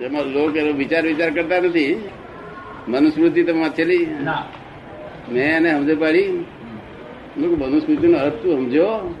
એમાં 0.00 0.24
લોક 0.24 0.56
એનો 0.56 0.72
વિચાર 0.72 1.02
વિચાર 1.02 1.30
કરતા 1.30 1.60
નથી. 1.60 2.08
મનુસ્મૃતિ 2.88 3.42
તો 3.42 3.52
વાંચેલી 3.58 4.06
મેં 5.32 5.48
એને 5.56 5.70
સમજ 5.70 5.98
પાડી. 5.98 6.44
મનુસ્મૃતિનો 7.38 8.18
અર્થ 8.18 8.34
તું 8.34 8.52
સમજો. 8.56 9.14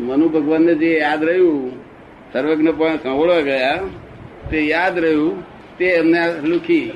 મનુ 0.00 0.28
ભગવાનને 0.28 0.74
જે 0.74 0.90
યાદ 0.98 1.24
રહ્યું 1.24 1.70
સર્વજ્ઞ 2.32 2.68
પણ 2.68 2.96
સાંભળવા 2.96 3.40
ગયા 3.40 3.80
તે 4.50 4.58
યાદ 4.66 4.98
રહ્યું 4.98 5.34
તે 5.78 5.84
એમને 5.84 6.20
લુખી. 6.42 6.92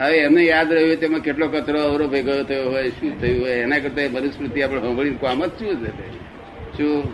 હવે 0.00 0.16
એમને 0.18 0.42
યાદ 0.42 0.72
રહ્યું 0.72 0.96
તેમાં 0.96 1.20
કેટલો 1.20 1.46
કચરો 1.48 1.80
અવરો 1.80 2.08
ભેગો 2.08 2.42
થયો 2.42 2.70
હોય 2.70 2.90
શું 2.90 3.20
થયું 3.20 3.40
હોય 3.42 3.56
એના 3.66 3.78
કરતા 3.78 4.08
મનુસ્મૃતિ 4.12 4.62
આપણે 4.62 4.80
સાંભળીને 4.80 5.18
કામ 5.20 5.40
જ 5.46 5.48
શું 5.58 5.74
છે? 5.82 5.90
શું 6.76 7.04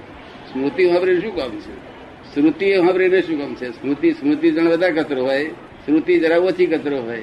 સ્મૃતિ 0.52 0.82
સાંભળીને 0.90 1.20
શું 1.20 1.34
કામ 1.36 1.50
છે? 1.50 1.95
શ્રુતિ 2.36 2.74
સાંભળીને 2.74 3.22
શું 3.22 3.56
છે? 3.56 3.70
સ્મૃતિ 3.70 4.12
સ્મૃતિ 4.12 4.50
જણ 4.50 4.68
વધારે 4.68 4.92
કચરો 4.92 5.24
હોય. 5.24 5.44
શ્રુતિ 5.86 6.18
જરા 6.18 6.36
ઓછી 6.36 6.66
કચરો 6.66 7.02
હોય. 7.02 7.20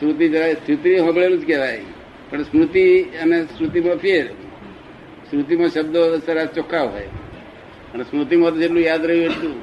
શ્રુતિ 0.00 0.28
જરા 0.28 0.52
શ્રુતિ 0.52 0.96
સાંભળેલું 0.96 1.40
જ 1.40 1.46
કહેવાય. 1.46 1.80
પણ 2.30 2.42
સ્મૃતિ 2.42 3.02
અને 3.02 3.44
શ્રુતિમાં 3.44 3.96
ફેર. 3.96 4.26
શ્રુતિમાં 5.30 5.68
શબ્દો 5.68 6.18
સરા 6.18 6.44
ચોખ્ખા 6.44 6.80
હોય. 6.80 7.02
અને 7.94 8.02
સ્મૃતિમાં 8.02 8.50
તો 8.50 8.56
જેટલું 8.56 8.82
યાદ 8.82 9.06
રહ્યું 9.06 9.24
એટલું. 9.24 9.54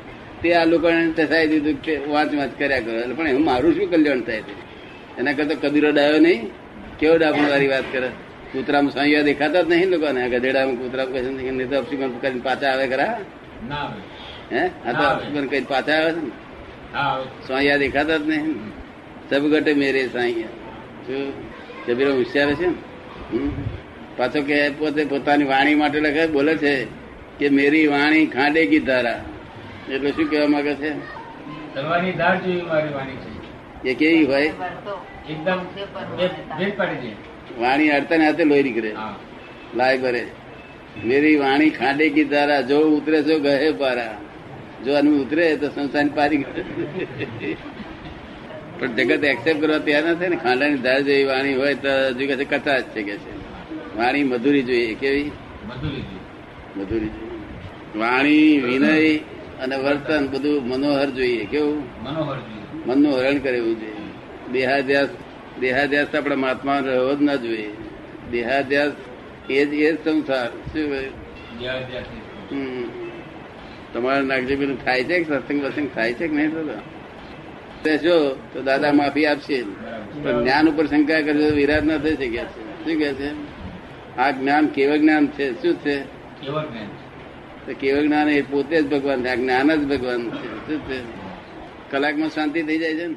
તે 0.41 0.53
આ 0.53 0.65
લોકોને 0.65 1.25
થાય 1.25 1.47
દીધું 1.47 1.81
કે 1.81 1.97
વાંચ 1.97 2.33
વાંચ 2.33 2.59
કર્યા 2.59 2.79
કરો. 2.79 3.15
પણ 3.15 3.27
એમાં 3.27 3.45
મારું 3.45 3.73
શું 3.73 3.91
કલ્યાણ 3.91 4.21
થાય 4.21 4.41
છે? 4.41 4.67
એના 5.17 5.33
કરતા 5.33 5.67
કદીરો 5.67 5.91
ડાયો 5.91 6.17
નહીં. 6.17 6.49
કેવો 6.99 7.17
ડાપણ 7.17 7.49
વાળી 7.49 7.67
વાત 7.67 7.83
કરે? 7.91 8.07
કૂતરામાં 8.53 8.91
સંયા 8.91 9.21
દેખાતા 9.21 9.61
જ 9.61 9.69
નહીં 9.69 9.89
લોકોને. 9.89 10.29
ગધેડામાં 10.29 10.75
કૂતરા 10.75 11.05
કહે 11.05 11.23
છે 11.23 11.43
કે 11.43 11.51
નહીં 11.51 11.69
તો 11.69 11.81
કરીને 12.21 12.41
પાછા 12.43 12.67
આવે 12.67 12.87
ખરા? 12.87 13.19
ના 13.69 13.75
આવે. 13.75 14.16
હે? 14.51 14.63
આ 14.85 14.91
તો 14.91 15.03
અપશુકન 15.09 15.47
કરીને 15.47 15.67
પાછા 15.69 15.97
આવે 15.99 16.11
છે 16.11 16.21
ને? 16.21 16.31
હા 16.93 17.77
દેખાતા 17.77 18.17
જ 18.17 18.27
નહીં 18.27 18.45
સબ 19.29 19.43
ઘટે 19.53 19.73
મેરે 19.73 20.01
શું? 20.07 21.33
કબીરો 21.85 22.11
હોશિયાર 22.13 22.53
છે 22.53 22.67
ને? 22.67 22.75
પાછો 24.17 24.39
કે 24.41 24.57
પોતે 24.69 25.01
પોતાની 25.05 25.43
વાણી 25.43 25.75
માટે 25.75 25.99
લખે 25.99 26.27
બોલે 26.27 26.53
છે 26.57 26.73
કે 27.39 27.49
મેરી 27.49 27.87
વાણી 27.87 28.25
ખાંડે 28.25 28.61
કી 28.65 28.79
ધારા. 28.79 29.19
એટલે 29.91 30.11
શું 30.11 30.29
કહેવા 30.29 30.47
માંગે 30.47 30.73
છે? 30.75 30.91
તલવારની 31.73 32.11
ધાર 32.11 32.35
જેવી 32.41 32.61
મારી 32.61 32.93
વાણી 32.93 33.17
છે. 33.23 33.89
એ 33.89 33.93
કેવી 33.93 34.25
હોય? 34.25 34.51
એકદમ 35.29 35.59
વાણી 37.61 37.89
અડતા 37.89 38.17
ને 38.17 38.25
હાથે 38.25 38.43
લોહી 38.43 38.63
નીકળે. 38.63 38.91
લાય 39.75 39.97
ભરે 39.97 40.23
મેરી 41.05 41.35
વાણી 41.35 41.69
ખાંડે 41.69 42.09
કી 42.09 42.23
ધારા 42.23 42.61
જો 42.61 42.77
ઉતરે 42.97 43.19
છો 43.23 43.39
ગહે 43.39 43.71
પારા. 43.71 44.15
જો 44.87 44.93
આનું 44.93 45.21
ઉતરે 45.21 45.55
તો 45.55 45.67
સંસાર 45.67 46.09
પારી 46.15 46.37
પણ 48.79 48.87
જગત 48.87 49.23
એક્સેપ્ટ 49.23 49.61
કરવા 49.61 49.77
તૈયાર 49.77 50.15
થાય 50.15 50.29
ને 50.29 50.35
ખાંડાની 50.35 50.77
ધાર 50.77 51.01
જેવી 51.01 51.23
વાણી 51.23 51.53
હોય 51.53 51.75
તો 51.75 51.87
હજુ 52.07 52.27
કે 52.27 52.35
છે 52.35 52.45
જ 52.45 52.81
છે 52.81 53.03
કે 53.03 53.17
છે. 53.17 53.31
વાણી 53.97 54.23
મધુરી 54.23 54.63
જોઈએ 54.63 54.95
કેવી? 54.95 55.31
મધુરી 56.77 57.07
જોઈએ. 57.07 57.99
વાણી 57.99 58.57
વિનય 58.57 59.17
અને 59.63 59.75
વર્તન 59.75 60.27
બધું 60.27 60.67
મનોહર 60.67 61.09
જોઈએ 61.09 61.45
કેવું? 61.45 62.03
મનોહર 62.03 62.37
મનનું 62.85 63.19
હરણ 63.19 63.37
કરેવું 63.37 63.79
જોઈએ. 63.79 63.93
દેહાધ્યાસ 64.51 65.09
દેહાધ્યાસ 65.61 66.15
આપણા 66.15 66.35
મહાત્મા 66.35 66.79
રહેવો 66.79 67.15
જ 67.15 67.21
ના 67.21 67.35
જોઈએ. 67.35 67.71
દેહાધ્યાસ 68.31 68.91
એ 69.49 69.65
જ 69.65 69.73
એ 69.73 69.91
જ 69.93 70.05
સંસાર. 70.05 70.47
શું? 70.47 70.95
હમ. 72.51 72.96
તમારે 73.93 74.21
નાગજીભાઈ 74.21 74.77
થાય 74.85 75.03
છે 75.03 75.23
કે 75.23 75.35
સત્સંગ 75.35 75.63
વસંગ 75.63 75.89
થાય 75.95 76.13
છે 76.13 76.27
કે 76.27 76.35
નહીં 76.35 76.51
થતો 76.51 77.97
જો 77.97 78.35
તો 78.53 78.61
દાદા 78.61 78.91
માફી 78.91 79.25
આપશે. 79.25 79.63
પણ 80.23 80.41
જ્ઞાન 80.41 80.69
ઉપર 80.69 80.85
શંકા 80.87 81.21
કરજો 81.21 81.55
વિરાટ 81.55 81.83
ના 81.83 81.97
થઈ 81.97 82.15
શકે. 82.15 82.29
છે 82.29 82.45
શું 82.83 82.99
કે 82.99 83.13
છે? 83.13 83.29
આ 84.17 84.31
જ્ઞાન 84.31 84.67
કેવળ 84.67 84.97
જ્ઞાન 84.97 85.27
છે? 85.27 85.61
શું 85.61 85.75
છે? 85.75 85.99
કેવળ 86.41 86.65
જ્ઞાન 86.65 86.87
તો 87.65 87.73
કેવળ 87.79 88.01
જ્ઞાન 88.01 88.29
એ 88.29 88.41
પોતે 88.41 88.81
જ 88.81 88.89
ભગવાન 88.89 89.23
છે. 89.23 89.29
આ 89.29 89.35
જ્ઞાન 89.35 89.75
જ 89.75 89.87
ભગવાન 89.87 90.29
છે. 90.29 90.67
શું 90.67 90.79
છે? 90.87 91.01
કલાકમાં 91.91 92.29
શાંતિ 92.29 92.63
થઈ 92.63 92.77
જાય 92.77 92.95
છે 92.95 93.07
ને? 93.07 93.15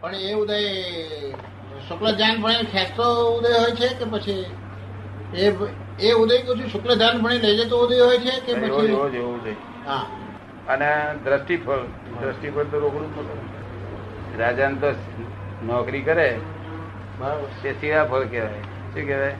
પણ 0.00 0.14
એ 0.14 0.32
ઉદય 0.32 0.58
શુક્લ 1.88 2.16
ધ્યાન 2.16 2.42
પણ 2.42 2.52
ખેંચતો 2.52 3.38
ઉદય 3.38 3.48
હોય 3.48 3.70
છે 3.70 3.88
કે 3.88 4.04
પછી 4.04 4.44
એ 5.34 5.52
એ 6.00 6.12
ઉદય 6.12 6.38
કશું 6.38 6.68
શુક્લ 6.68 6.94
ધ્યાન 6.94 7.20
ભણી 7.22 7.38
લેજે 7.38 7.64
તો 7.68 7.76
ઉદય 7.86 8.00
હોય 8.00 8.18
છે 8.18 8.40
કે 8.40 8.54
પછી? 8.54 8.92
રોજ 8.92 9.14
એવું 9.14 9.44
છે. 9.44 9.52
હા. 9.86 10.06
અને 10.68 10.88
દ્રષ્ટિફળ 11.24 11.78
દ્રષ્ટિફળ 12.20 12.64
તો 12.64 12.78
રોકડું 12.78 13.14
જ 13.14 14.40
રાજાને 14.40 14.76
તો 14.76 14.90
નોકરી 15.62 16.02
કરે. 16.02 16.38
તે 17.62 17.72
સિવા 17.72 18.04
ફળ 18.04 18.24
કહેવાય. 18.24 18.62
શું 18.94 19.06
કહેવાય. 19.06 19.34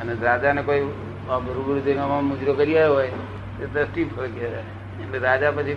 અને 0.00 0.16
રાજાને 0.22 0.62
કોઈ 0.62 0.80
રૂબરૂ 1.28 1.80
જગ્યામાં 1.80 2.24
મુજરો 2.24 2.54
કરી 2.54 2.78
આવ્યો 2.78 2.94
હોય 2.94 3.10
તે 3.58 3.66
દ્રષ્ટિફળ 3.66 4.26
કહેવાય. 4.26 4.64
એટલે 5.02 5.18
રાજા 5.18 5.50
પછી 5.50 5.74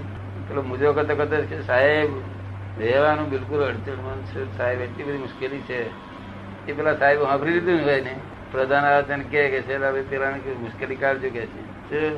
પેલો 0.47 0.61
મુજરો 0.61 0.93
કરતા 0.93 1.13
કરતા 1.13 1.41
કે 1.41 1.61
સાહેબ 1.61 2.09
રહેવાનું 2.79 3.29
બિલકુલ 3.29 3.61
અડચણ 3.65 4.21
છે. 4.25 4.57
સાહેબ 4.57 4.81
એટલી 4.81 5.03
બધી 5.03 5.17
મુશ્કેલી 5.17 5.59
છે. 5.59 5.79
એ 6.67 6.73
પેલા 6.73 6.95
સાહેબ 6.95 7.23
સાંભળી 7.23 7.51
લીધું 7.51 7.75
ને 7.75 7.83
હોય 7.83 8.01
ને 8.01 8.15
પ્રધાન 8.51 9.21
કહે 9.31 9.47
કે 9.49 9.61
છે 9.61 9.75
હવે 9.75 10.01
પેલા 10.01 10.29
મુશ્કેલી 10.59 10.95
કાઢજો 10.95 11.29
કે 11.29 11.45
છે. 11.45 12.09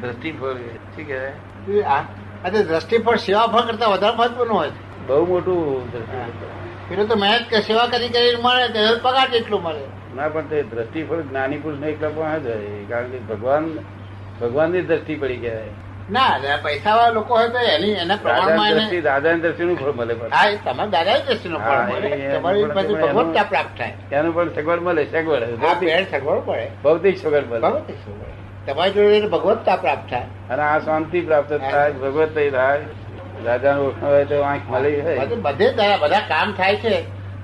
દ્રષ્ટિફળ 0.00 0.54
કે 0.54 0.74
શું 0.96 1.06
કહેવાય? 1.06 1.32
એ 1.68 1.82
આ 1.82 2.00
આ 2.44 2.48
દ્રષ્ટિ 2.48 2.98
પર 2.98 3.16
સેવા 3.16 3.46
ફળ 3.46 3.66
કરતા 3.66 3.86
વધારે 3.86 4.16
મહત્વનું 4.16 4.56
હોય 4.56 4.70
છે. 4.70 5.06
બહુ 5.06 5.26
મોટું 5.26 5.90
દ્રષ્ટિફળ 5.92 6.52
પેલું 6.88 7.08
તો 7.08 7.16
મહેનત 7.16 7.46
કે 7.50 7.60
સેવા 7.60 7.86
કરી 7.86 8.08
કરીને 8.08 8.42
મળે 8.42 8.68
તો 8.68 8.80
પગાર 9.02 9.28
જેટલું 9.30 9.62
મળે. 9.62 9.84
ના 10.16 10.28
પણ 10.28 10.46
તે 10.46 10.62
દ્રષ્ટિફળ 10.62 11.20
જ્ઞાની 11.20 11.58
પુરુષ 11.58 11.78
ને 11.80 11.88
એકલા 11.88 12.08
પણ 12.08 12.38
જ 12.38 12.46
હોય. 12.46 12.84
કારણ 12.88 13.08
કે 13.08 13.18
ભગવાન 13.18 13.78
ભગવાનની 14.40 14.82
દ્રષ્ટિ 14.82 15.14
પડી 15.14 15.36
કહેવાય. 15.36 15.70
ના 16.10 16.56
પૈસા 16.62 16.96
વાળા 16.96 17.10
લોકો 17.10 17.34
હોય 17.34 17.48
તો 17.48 17.58
એની 17.58 17.92
એના 17.92 18.16
પ્રમાણમાં 18.16 19.02
દાદા 19.02 19.34
દ્રષ્ટિ 19.34 19.64
નું 19.64 19.76
ફળ 19.76 19.92
મળે 19.92 20.14
હા 20.30 20.48
એ 20.48 20.56
તમારા 20.56 20.90
દાદા 20.90 21.18
નું 21.44 21.60
ફળ 21.66 21.82
મળે. 21.90 22.10
તમારી 22.34 22.64
પછી 22.64 22.94
ભગવત્તા 22.94 23.42
પ્રાપ્ત 23.42 23.78
થાય. 23.78 23.94
એનું 24.10 24.34
પણ 24.34 24.50
સગવડ 24.56 24.82
મળે 24.82 25.04
સગવડ 25.06 25.42
સગવડ 26.10 26.42
પડે. 26.48 26.66
ભૌતિક 26.82 27.18
સગવડ 27.18 27.46
મળે. 27.46 27.70
સગવડ. 28.04 28.32
તમારી 28.66 28.92
જોડે 28.92 29.28
ભગવત્તા 29.28 29.76
પ્રાપ્ત 29.76 30.10
થાય. 30.10 30.26
અને 30.50 30.62
આ 30.62 30.78
શાંતિ 30.80 31.20
પ્રાપ્ત 31.20 31.52
થાય 31.70 31.92
ભગવત 31.92 32.34
થાય. 32.34 32.80
રાજાનું 33.44 33.86
ઓળખાણ 33.86 34.10
હોય 34.10 34.24
તો 34.24 34.42
આંખ 34.42 34.66
મળી 34.70 35.00
હોય 35.00 35.26
બધે 35.46 35.68
બધે 36.02 36.20
કામ 36.28 36.52
થાય 36.52 36.76
છે. 36.76 36.94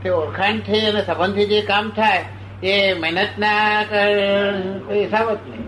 તે 0.03 0.09
ઓળખાણ 0.11 0.61
થઈ 0.61 0.85
અને 0.91 1.01
સંબંધથી 1.03 1.47
જે 1.47 1.63
કામ 1.63 1.91
થાય 1.91 2.23
એ 2.63 2.95
મહેનતના 2.95 3.39
ના 3.39 4.05
હિસાબ 4.91 5.29
જ 5.33 5.39
નહીં. 5.49 5.67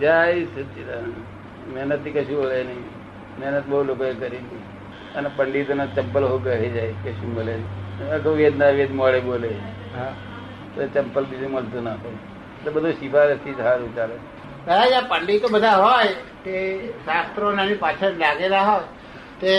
જય 0.00 0.16
સચિદાનંદ. 0.54 1.14
મહેનતથી 1.74 2.10
કશું 2.10 2.42
મળે 2.42 2.64
નહીં. 2.64 2.84
મહેનત 3.40 3.66
બહુ 3.66 3.82
લોકોએ 3.82 4.14
કરી 4.14 4.36
અને 5.16 5.30
પંડિતોના 5.36 5.86
ચંપલ 5.86 6.24
હો 6.24 6.38
કહી 6.38 6.70
જાય 6.70 6.90
કશું 6.90 7.34
મળે. 7.34 7.54
નહીં 7.54 8.10
અગાઉ 8.10 8.36
વેદ 8.36 8.58
ના 8.58 8.68
વેદ 8.68 8.94
મોડે 8.94 9.20
બોલે. 9.20 9.48
હા. 9.96 10.12
તો 10.74 10.86
ચંપલ 10.86 11.24
બીજું 11.24 11.50
મળતું 11.50 11.82
ના 11.82 11.90
હોય. 11.90 12.12
એટલે 12.12 12.70
બધું 12.70 12.92
સિફારસથી 12.92 13.54
સારું 13.54 13.96
ચાલે. 13.96 14.14
કદાચ 14.64 15.04
પંડિતો 15.08 15.48
બધા 15.48 15.76
હોય 15.76 16.06
તે 16.44 16.86
શાસ્ત્રો 17.04 17.52
પાછળ 17.80 18.12
લાગેલા 18.18 18.62
હોય 18.62 18.84
તે 19.40 19.50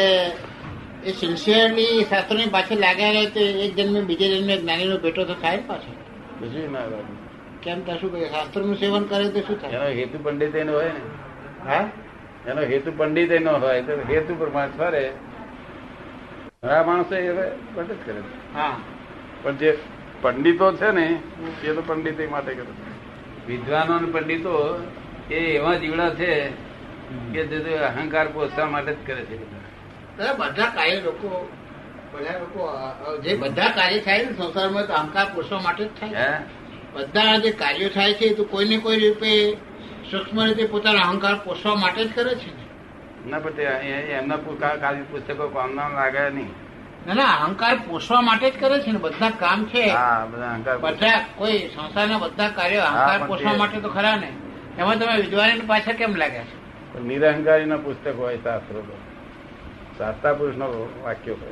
એ 1.03 1.11
સિન્સિયરલી 1.11 2.03
શાસ્ત્રોની 2.09 2.45
પાછળ 2.45 2.75
લાગ્યા 2.75 3.11
રહે 3.11 3.25
તે 3.25 3.39
એક 3.39 3.75
જન્મે 3.75 4.01
બીજે 4.01 4.37
જન્મે 4.37 4.57
જ્ઞાનીનો 4.57 4.97
ભેટો 4.97 5.25
તો 5.25 5.33
થાય 5.33 5.57
પાછો. 5.57 5.91
બીજું 6.41 6.71
ના 6.71 6.79
કેમ 7.63 7.81
તો 7.81 7.97
શું 7.97 8.11
શાસ્ત્રનું 8.11 8.75
સેવન 8.75 9.03
કરે 9.03 9.29
તો 9.29 9.39
શું 9.39 9.61
થાય? 9.61 9.93
હેતુ 9.93 10.19
પંડિત 10.23 10.55
એનો 10.55 10.73
હોય 10.73 10.85
ને. 10.85 11.01
હા? 11.69 11.89
એનો 12.45 12.61
હેતુ 12.63 12.91
પંડિત 12.91 13.31
નો 13.41 13.53
હોય 13.55 13.81
તો 13.83 13.93
હેતુ 14.09 14.31
પ્રમાણે 14.35 14.73
ફરે. 14.77 15.03
ઘણા 16.61 16.83
માણસો 16.83 17.15
એ 17.15 17.27
હવે 17.27 17.45
જ 17.87 17.99
કરે 18.05 18.21
હા. 18.53 18.75
પણ 19.43 19.55
જે 19.57 19.69
પંડિતો 20.21 20.67
છે 20.73 20.91
ને 20.91 21.05
એ 21.63 21.73
તો 21.73 21.81
પંડિત 21.81 22.19
માટે 22.29 22.51
કરે. 22.53 22.71
વિદ્વાનો 23.47 23.93
અને 23.93 24.07
પંડિતો 24.11 24.53
એ 25.29 25.39
એવા 25.55 25.75
જીવડા 25.75 26.11
છે 26.11 26.31
કે 27.33 27.41
જે 27.47 27.73
અહંકાર 27.79 28.27
પોષવા 28.27 28.65
માટે 28.65 28.91
જ 28.93 28.99
કરે 29.05 29.23
છે. 29.23 29.35
બધા. 30.37 30.69
કાર્ય 30.69 30.99
લોકો 31.01 31.29
બધા 32.13 32.37
લોકો 32.37 32.61
જે 33.23 33.31
બધા 33.35 33.71
કાર્ય 33.71 33.99
થાય 33.99 34.25
ને 34.25 34.33
સંસારમાં 34.33 34.87
તો 34.87 34.93
અહંકાર 34.93 35.27
પોષવા 35.35 35.59
માટે 35.59 35.83
જ 35.83 35.89
થાય 35.99 36.27
બધા 36.95 37.37
જે 37.37 37.51
કાર્યો 37.53 37.89
થાય 37.89 38.13
છે 38.13 38.33
તો 38.33 38.43
કોઈને 38.45 38.77
કોઈ 38.77 38.99
રૂપે 38.99 39.31
સૂક્ષ્મ 40.11 40.43
રીતે 40.43 40.65
પોતાના 40.65 40.99
અહંકાર 40.99 41.35
પોષવા 41.35 41.75
માટે 41.75 42.05
જ 42.05 42.15
કરે 42.15 42.35
છે 42.35 42.57
ને. 42.57 43.29
ના 43.29 43.39
પણ 43.39 43.49
એમના 43.59 44.35
પુ- 44.35 44.59
કા- 44.59 44.77
કાવ્ય 44.77 45.01
પુસ્તકો 45.01 45.47
કામના 45.47 45.87
લાગે 45.87 46.29
નહીં. 46.29 46.49
ના 47.07 47.13
ના 47.13 47.23
અહંકાર 47.23 47.79
પોષવા 47.87 48.21
માટે 48.21 48.51
જ 48.51 48.59
કરે 48.59 48.79
છે 48.79 48.91
ને. 48.91 48.97
બધા 48.97 49.29
કામ 49.29 49.65
છે. 49.65 49.93
બધા 50.81 51.25
કોઈ 51.35 51.57
સંસારના 51.57 52.17
બધા 52.17 52.49
કાર્યો 52.49 52.81
અહંકાર 52.81 53.27
પોષવા 53.27 53.53
માટે 53.53 53.79
તો 53.79 53.89
ખરા 53.89 54.15
ને. 54.15 54.31
એમાં 54.77 54.99
તમે 54.99 55.15
વિદ્વાની 55.15 55.59
પાછા 55.59 55.91
કેમ 55.91 56.15
લાગ્યા 56.15 56.43
છે? 56.43 56.61
નિરહંકારી 56.99 57.65
ના 57.65 57.77
પુસ્તક 57.77 58.15
હોય 58.15 58.37
શાસ્ત્રો 58.37 58.97
શાસ્ત્રા 59.97 60.33
પુરુષ 60.33 60.55
નો 60.55 60.89
વાક્ય 61.03 61.31
હોય. 61.31 61.51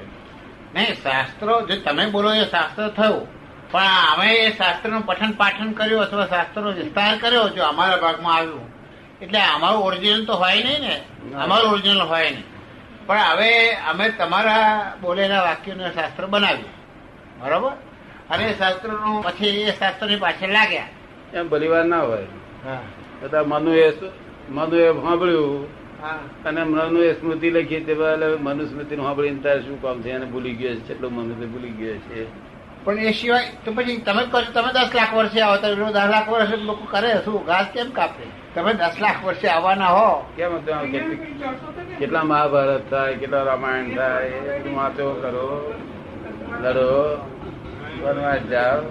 નહીં 0.75 0.93
શાસ્ત્રો 0.93 1.61
જે 1.61 1.77
તમે 1.77 2.09
બોલો 2.09 2.33
એ 2.33 2.45
શાસ્ત્ર 2.45 2.87
થયું. 2.87 3.38
પણ 3.71 3.81
અમે 4.15 4.33
એ 4.33 4.57
શાસ્ત્રનું 4.57 5.05
પઠન 5.05 5.31
પાઠન 5.31 5.71
કર્યું 5.71 6.01
અથવા 6.01 6.25
શાસ્ત્રનો 6.25 6.71
વિસ્તાર 6.71 7.17
કર્યો 7.17 7.49
જો 7.49 7.63
અમારા 7.63 7.97
ભાગમાં 7.97 8.35
આવ્યું. 8.35 8.79
એટલે 9.21 9.39
અમારું 9.39 9.83
ઓરિજિનલ 9.83 10.25
તો 10.25 10.33
હોય 10.33 10.63
નહીં 10.63 10.81
ને? 10.81 11.01
અમારું 11.35 11.71
ઓરિજિનલ 11.71 12.01
હોય 12.01 12.31
નહીં. 12.31 12.43
પણ 13.07 13.17
હવે 13.17 13.73
અમે 13.73 14.09
તમારા 14.09 14.93
બોલેલા 15.01 15.41
વાક્યોનું 15.41 15.93
શાસ્ત્ર 15.93 16.25
બનાવ્યું. 16.25 16.69
બરોબર? 17.39 17.71
અને 18.29 18.43
એ 18.43 18.57
શાસ્ત્રનું 18.57 19.23
પછી 19.23 19.47
એ 19.47 19.71
શાસ્ત્રની 19.71 20.15
પાછળ 20.15 20.49
લાગ્યા. 20.49 20.87
એમ 21.33 21.49
ભલીવાર 21.49 21.85
ના 21.85 21.99
હોય. 21.99 22.25
હા. 22.65 22.81
બધા 23.21 23.43
મનુ 23.43 23.73
એ 23.73 23.93
મનુ 24.49 24.75
એ 24.75 24.93
સાંભળ્યું 24.93 25.67
હા. 26.01 26.19
અને 26.45 26.63
મનુ 26.63 27.01
એ 27.01 27.13
સ્મૃતિ 27.13 27.49
લખી 27.49 27.79
તે 27.79 27.91
એટલે 27.91 28.27
મનુસ્મૃતિ 28.27 28.95
નું 28.95 29.05
સાંભળીને 29.05 29.39
તારે 29.41 29.61
શું 29.61 29.81
કામ 29.81 30.01
છે? 30.01 30.09
એને 30.09 30.25
ભૂલી 30.25 30.53
ગયો 30.53 30.75
છે. 30.75 30.87
કેટલું 30.87 31.13
મનુ 31.13 31.47
ભૂલી 31.47 31.69
ગયો 31.69 31.95
છે? 31.95 32.49
પણ 32.89 32.99
એ 32.99 33.11
સિવાય 33.11 33.43
તો 33.65 33.73
પછી 33.73 33.97
તમે 33.97 34.25
કહો 34.25 34.41
તમે 34.41 34.73
દસ 34.73 34.95
લાખ 34.95 35.13
વર્ષે 35.13 35.41
આવો 35.41 35.57
તો 35.57 35.75
દસ 35.75 36.09
લાખ 36.09 36.29
વર્ષે 36.29 36.55
લોકો 36.55 36.85
કરે 36.85 37.13
શું? 37.25 37.45
ઘાસ 37.45 37.65
કેમ 37.73 37.89
કાપે? 37.89 38.55
તમે 38.55 38.73
દસ 38.73 38.91
લાખ 39.01 39.25
વર્ષે 39.25 39.47
આવવાના 39.47 39.87
હો. 39.87 40.33
કેમ 40.37 40.55
હતું 40.55 40.91
કેટલી- 40.91 41.15
કેટલા 41.97 42.23
મહાભારત 42.23 42.89
થાય 42.89 43.15
કેટલા 43.15 43.43
રામાયણ 43.43 43.95
થાય 43.95 44.29
વાંચો 44.75 45.13
કરો. 45.13 45.73
લડો. 46.61 47.17
વનવાસ 48.03 48.39
જાઓ. 48.39 48.81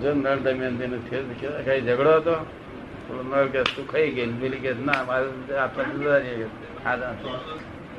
જો 0.00 0.12
નળ 0.12 0.36
દમયંતી 0.36 0.86
નો 0.86 1.62
કઈ 1.64 1.80
ઝઘડો 1.80 2.16
હતો? 2.16 2.34
પેલો 3.08 3.22
નળ 3.22 3.46
કે 3.46 3.62
તું 3.62 3.88
ખાઈ 3.88 4.10
ગઈ 4.10 4.48
ને 4.48 4.56
કે 4.56 4.72
ના 4.72 5.02
મારે 5.02 5.56
આપણે 5.56 5.84
જુદા 5.84 6.20
છે 6.20 6.34
કે 6.34 6.44
ખાધા 6.84 7.14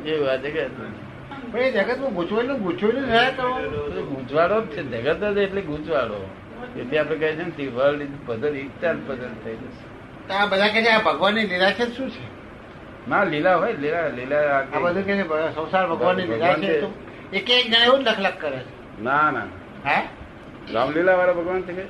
એ 0.06 0.20
વાત 0.20 0.40
છે 0.40 0.52
કે 0.52 0.68
પણ 1.56 1.62
એ 1.62 1.72
જગતમાં 1.72 2.14
ગૂંચવાયેલું 2.14 2.60
ગૂંચવાયેલું 2.62 3.10
રહ્યા 3.10 3.30
કરવાનું. 3.30 4.16
ગૂંચવાડો 4.16 4.62
જ 4.62 4.66
છે. 4.66 4.84
જગત 4.84 5.24
જ 5.24 5.38
એટલે 5.38 5.62
ગૂંચવાડો. 5.62 6.30
એટલે 6.80 7.00
આપણે 7.00 7.16
કહે 7.16 7.36
છે 7.36 7.44
ને 7.44 7.68
world 7.68 8.02
is 8.02 8.08
puzzle 8.26 8.56
in charge 8.56 8.98
puzzle 9.08 9.30
થઈ 9.44 9.56
જશે. 9.56 9.86
તો 10.28 10.34
આ 10.34 10.46
બધા 10.46 10.68
કે 10.68 10.82
છે 10.82 10.90
આ 10.90 11.02
ભગવાનની 11.02 11.46
લીલા 11.46 11.72
છે 11.72 11.86
શું 11.96 12.10
છે? 12.10 12.24
ના 13.10 13.24
લીલા 13.24 13.56
હોય 13.56 13.74
લીલા 13.74 14.08
લીલા 14.08 14.60
આ 14.74 14.80
બધું 14.80 15.06
કે 15.06 15.24
સંસાર 15.56 15.88
ભગવાનની 15.88 16.24
લીલા 16.24 16.54
છે 16.54 16.80
એક 17.34 17.50
એક 17.50 17.66
જણા 17.68 17.84
એવું 17.84 18.00
લખ 18.00 18.20
લખ 18.20 18.38
કરે 18.40 18.58
છે. 18.58 19.04
ના 19.04 19.32
ના. 19.32 19.44
હે? 19.90 20.04
રામલીલા 20.74 21.16
વાળા 21.16 21.34
ભગવાન 21.34 21.62
છે. 21.62 21.74
કે 21.74 21.84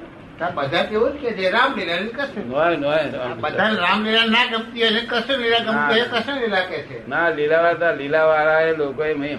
બધા 0.55 0.83
કેવું 0.83 1.09
જ 1.11 1.15
કે 1.15 1.31
છે 1.31 1.49
રામલીલા 1.49 1.95
ને 1.95 2.07
કશું 2.07 2.49
નોય 2.49 2.75
નોય 2.75 3.03
બધા 3.41 3.69
રામલીલા 3.69 4.25
ના 4.25 4.45
ગમતી 4.45 4.81
હોય 4.81 4.91
ને 4.91 5.37
લીલા 5.37 5.59
ગમતી 5.59 6.49
કે 6.69 6.81
છે? 6.81 7.09
ના 7.09 7.29
લીલા 7.29 7.61
વાળા 7.61 7.91
લીલા 7.91 8.25
વાળા 8.25 8.59
એ 8.61 8.75
લોકોએ 8.75 9.35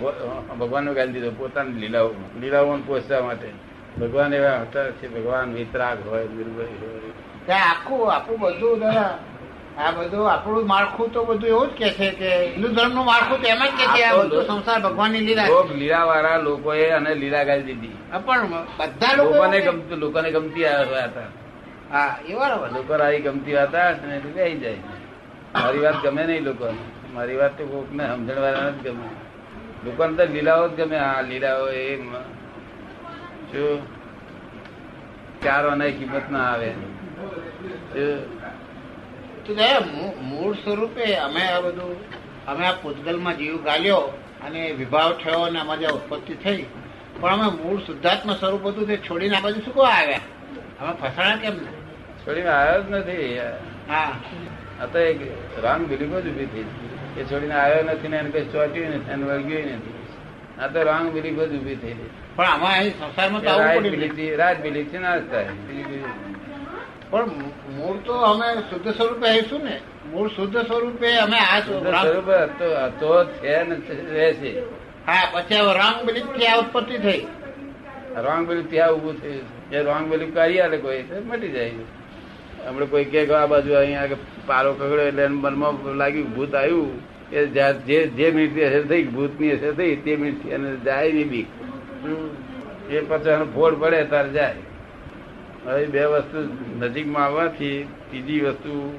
ભગવાન 0.59 0.85
નો 0.85 0.95
ગાલી 0.95 1.13
દીધો 1.13 1.31
પોતાની 1.31 1.73
લીલાઓ 1.73 2.11
લીલાઓ 2.41 2.77
પોષવા 2.77 3.21
માટે. 3.21 3.51
ભગવાન 4.01 4.35
એવા 4.35 4.61
હતા 4.61 4.91
છે 4.91 5.09
ભગવાન 5.09 5.55
વિતરાગ 5.55 6.09
હોય 6.09 6.25
નિર્ભય 6.25 6.65
હોય. 6.65 7.59
આખું 7.61 8.13
આખું 8.13 8.41
બધું 8.41 8.81
આ 9.79 9.91
બધું 9.93 10.29
આપણું 10.33 10.67
માળખું 10.67 11.13
તો 11.13 11.25
બધું 11.25 11.49
એવું 11.49 11.69
જ 11.69 11.75
કે 11.75 11.89
છે 11.91 12.09
કે 12.13 12.29
હિન્દુ 12.47 12.69
ધર્મનું 12.69 13.05
માળખું 13.05 13.39
તો 13.39 13.49
એમ 13.49 13.63
જ 13.63 13.73
કે 13.79 13.87
છે 13.95 14.03
આ 14.05 14.17
બધું 14.19 14.45
સંસાર 14.45 14.79
ભગવાનની 14.83 15.21
લીલા. 15.21 15.49
લોક 15.49 15.69
લીલા 15.73 16.05
વાળા 16.05 16.39
લોકોએ 16.41 16.87
અને 16.91 17.11
લીલા 17.15 17.45
ગાલી 17.45 17.63
દીધી. 17.65 17.97
પણ 18.19 18.45
બધા 18.79 19.13
લોકો 19.15 19.33
લોકોને 19.33 19.59
ગમતી 19.61 19.97
લોકોને 19.97 20.29
ગમતી 20.31 20.65
હતા 20.65 21.29
હા 21.91 22.13
એ 22.27 22.35
બરાબર 22.35 22.71
લોકો 22.73 22.93
આવી 22.97 23.21
ગમતી 23.21 23.57
હતા 23.57 23.89
અને 23.95 24.15
આવી 24.17 24.57
જાય. 24.57 24.83
મારી 25.55 25.81
વાત 25.81 25.97
ગમે 26.03 26.23
નહીં 26.25 26.45
લોકોને. 26.45 26.81
મારી 27.15 27.37
વાત 27.37 27.53
તો 27.59 27.65
કોકને 27.67 28.05
સમજણ 28.07 28.41
વાળા 28.41 28.71
જ 28.73 28.79
ગમે. 28.85 29.07
લોકોને 29.85 30.13
તો 30.17 30.25
લીલાઓ 30.27 30.69
જ 30.69 30.77
ગમે. 30.79 30.97
હા 30.99 31.21
લીલાઓ 31.23 31.67
એ 31.75 31.85
શું? 33.51 33.79
ચાર 35.43 35.65
કિંમત 35.93 36.27
ના 36.31 36.47
આવે? 36.49 36.71
તો 39.47 39.55
દાદા 39.55 39.81
મૂળ 40.23 40.55
સ્વરૂપે 40.55 41.17
અમે 41.17 41.43
આ 41.43 41.61
બધું 41.61 41.97
અમે 42.47 42.67
આ 42.67 42.73
પૂતગલમાં 42.73 43.37
જીવ 43.37 43.65
ગાલ્યો 43.65 43.97
અને 44.47 44.73
વિભાવ 44.73 45.13
થયો 45.13 45.41
અને 45.41 45.59
આમાં 45.59 45.79
જે 45.79 45.87
ઉત્પત્તિ 45.87 46.35
થઈ. 46.35 46.65
પણ 47.21 47.33
અમે 47.33 47.63
મૂળ 47.63 47.79
શુદ્ધાત્મ 47.79 48.33
સ્વરૂપ 48.33 48.67
હતું 48.67 48.87
તે 48.87 48.97
છોડીને 48.97 49.37
આ 49.37 49.41
બાજુ 49.41 49.61
શું 49.61 49.75
કહો 49.75 49.83
આવ્યા? 49.83 50.21
અમે 50.81 50.93
ફસાણા 50.93 51.37
કેમ 51.37 51.55
ને? 51.55 51.73
છોડીને 52.27 52.49
આવ્યો 52.49 52.83
જ 52.83 52.91
નથી. 52.91 53.39
હા. 53.89 54.13
આ 54.83 54.87
તો 54.87 54.99
એક 54.99 55.21
રાંગ 55.65 55.87
બિલીફ 55.87 56.09
જ 56.09 56.29
ઊભી 56.29 56.47
થઈ. 56.47 56.65
એ 57.21 57.25
છોડીને 57.25 57.55
આવ્યો 57.55 57.83
નથી 57.83 58.09
ને 58.09 58.17
એને 58.17 58.31
કઈ 58.31 58.45
ચોટ્યું 58.45 58.89
નથી 58.89 59.11
એને 59.11 59.27
વળગ્યું 59.27 59.63
નથી. 59.63 59.95
આ 60.63 60.67
તો 60.67 60.83
રોંગ 60.83 61.13
બિલીફ 61.13 61.39
જ 61.39 61.57
ઊભી 61.61 61.75
થઈ. 61.75 61.97
પણ 62.37 62.45
આમાં 62.45 62.73
અહીં 62.73 62.93
સંસારમાં 62.93 63.43
તો 63.43 63.51
બિલીફ 63.51 63.67
આવવું 63.67 63.83
બિલીફ 63.83 64.63
બિલીફથી 64.63 64.99
ના 64.99 65.17
જ 65.17 65.31
થાય. 65.31 65.49
પણ 67.11 67.31
મૂળ 67.77 67.99
તો 68.07 68.15
અમે 68.31 68.47
શુદ્ધ 68.71 68.89
સ્વરૂપે 68.99 69.27
આવીશું 69.29 69.63
ને. 69.65 69.77
મૂળ 70.13 70.29
શુદ્ધ 70.37 70.57
સ્વરૂપે 70.69 71.09
અમે 71.25 71.39
આ 71.39 71.61
સ્વરૂપે 71.67 72.35
હતો 72.85 73.25
છે 73.41 73.57
ને 73.69 73.77
રહેશે 74.15 74.53
હા 75.09 75.27
પછી 75.33 75.61
હવે 75.61 75.73
રામ 75.81 75.97
બિલીફથી 76.07 76.49
આ 76.53 76.61
ઉત્પત્તિ 76.63 76.97
થઈ. 77.07 77.25
રોંગ 78.27 78.43
બિલીફ 78.49 78.69
ત્યાં 78.71 78.95
ઉભું 78.97 79.17
થયું. 79.23 79.47
એ 79.73 79.83
રોંગ 79.89 80.05
બિલીફ 80.11 80.33
કરી 80.37 80.61
આલે 80.61 80.79
કોઈ 80.85 81.03
મટી 81.29 81.53
જાય 81.57 81.73
હમણાં 82.67 82.91
કોઈ 82.93 83.05
કે 83.13 83.21
આ 83.41 83.47
બાજુ 83.53 83.77
અહીંયા 83.81 84.19
પારો 84.47 84.71
પકડ્યો 84.79 85.09
એટલે 85.11 85.29
મનમાં 85.29 85.99
લાગ્યું 86.03 86.31
ભૂત 86.37 86.55
આવ્યું. 86.55 86.95
એ 87.33 87.47
જે 87.87 87.99
જે 88.19 88.27
મિનિટની 88.37 88.67
અસર 88.69 88.85
થઈ 88.91 89.05
ભૂતની 89.17 89.53
અસર 89.57 89.73
થઈ 89.81 89.97
તે 90.05 90.17
મિનિટથી 90.23 90.55
એને 90.57 90.69
જાય 90.87 91.13
નહીં 91.17 91.29
બીક. 91.33 91.49
એ 92.91 93.01
પછી 93.11 93.33
એનો 93.37 93.47
ફોડ 93.57 93.75
પડે 93.81 93.99
ત્યારે 94.13 94.31
જાય. 94.39 94.57
હવે 95.67 95.87
બે 95.87 96.05
વસ્તુ 96.05 96.39
નજીકમાં 96.79 97.25
આવવાથી 97.25 97.89
ત્રીજી 98.09 98.41
વસ્તુ 98.41 98.99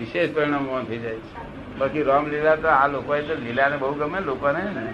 વિશેષ 0.00 0.30
પરિણામમાં 0.34 0.84
થઈ 0.84 0.98
જાય 0.98 1.14
છે. 1.14 1.78
બાકી 1.78 2.02
રામલીલા 2.02 2.56
તો 2.56 2.68
આ 2.68 2.86
લોકોએ 2.86 3.22
તો 3.22 3.34
લીલાને 3.34 3.76
બહુ 3.76 3.94
ગમે 3.94 4.20
લોકોને 4.20 4.62
ને. 4.62 4.86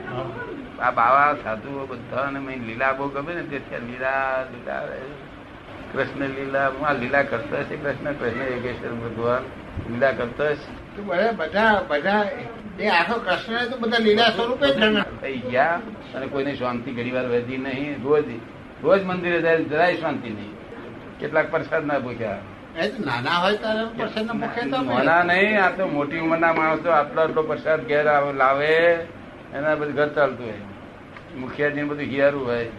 આ 0.80 0.90
બાવા 0.90 1.36
સાધુઓ 1.44 1.86
બધાને 1.86 2.56
લીલા 2.66 2.92
બહુ 2.92 3.08
ગમે 3.08 3.34
ને 3.34 3.40
આ 3.40 3.78
લીલા 3.78 4.44
લીલા 4.52 4.82
કૃષ્ણ 5.92 6.24
લીલા 6.38 6.70
આ 6.84 6.92
લીલા 6.92 7.22
કરતા 7.22 7.58
હશે 7.58 7.76
કૃષ્ણ 7.76 8.12
કૃષ્ણ 8.12 8.42
યોગેશ્વર 8.42 8.90
ભગવાન 8.90 9.42
લીલા 9.90 10.12
કરતા 10.12 10.50
હશે. 10.50 10.72
તો 10.96 11.02
બધા 11.02 11.32
બધા 11.32 11.82
બધા 11.88 12.24
એ 12.78 12.88
આખો 12.88 13.20
કૃષ્ણ 13.20 13.70
તો 13.70 13.76
બધા 13.76 13.98
લીલા 13.98 14.30
સ્વરૂપે 14.30 14.66
થઈ 15.22 15.38
ગયા 15.38 15.80
અને 16.14 16.26
કોઈને 16.26 16.54
શાંતિ 16.54 16.90
ઘણી 16.90 17.10
વાર 17.10 17.26
વધી 17.26 17.58
નહીં 17.58 18.04
રોજ 18.04 18.24
રોજ 18.82 19.02
મંદિરે 19.02 19.40
જાય 19.42 19.62
જરાય 19.62 19.96
શાંતિ 19.96 20.28
નહીં. 20.28 20.63
કેટલાક 21.20 21.50
પ્રસાદ 21.50 21.86
ના 21.86 21.98
ભૂખ્યા 21.98 22.38
નાના 23.06 23.30
હોય 23.30 23.56
ત્યારે 23.56 23.98
પ્રસન્ન 23.98 24.38
મુખે 24.40 24.70
તો 24.70 24.82
નાના 24.82 25.22
નહીં 25.22 25.64
આ 25.64 25.70
તો 25.70 25.86
મોટી 25.86 26.18
ઉંમરના 26.18 26.52
માણસો 26.52 26.90
આટલો 26.90 27.22
આટલો 27.22 27.42
પ્રસાદ 27.42 27.86
ઘેર 27.86 28.06
આવે- 28.08 28.32
લાવે 28.32 28.76
એના 29.54 29.74
બધું 29.74 29.94
ઘર 29.94 30.08
ચાલતું 30.08 30.46
હોય. 30.46 30.54
મુખિયાજી 31.38 31.82
બધું 31.82 32.04
હિયારું 32.04 32.46
હોય. 32.46 32.70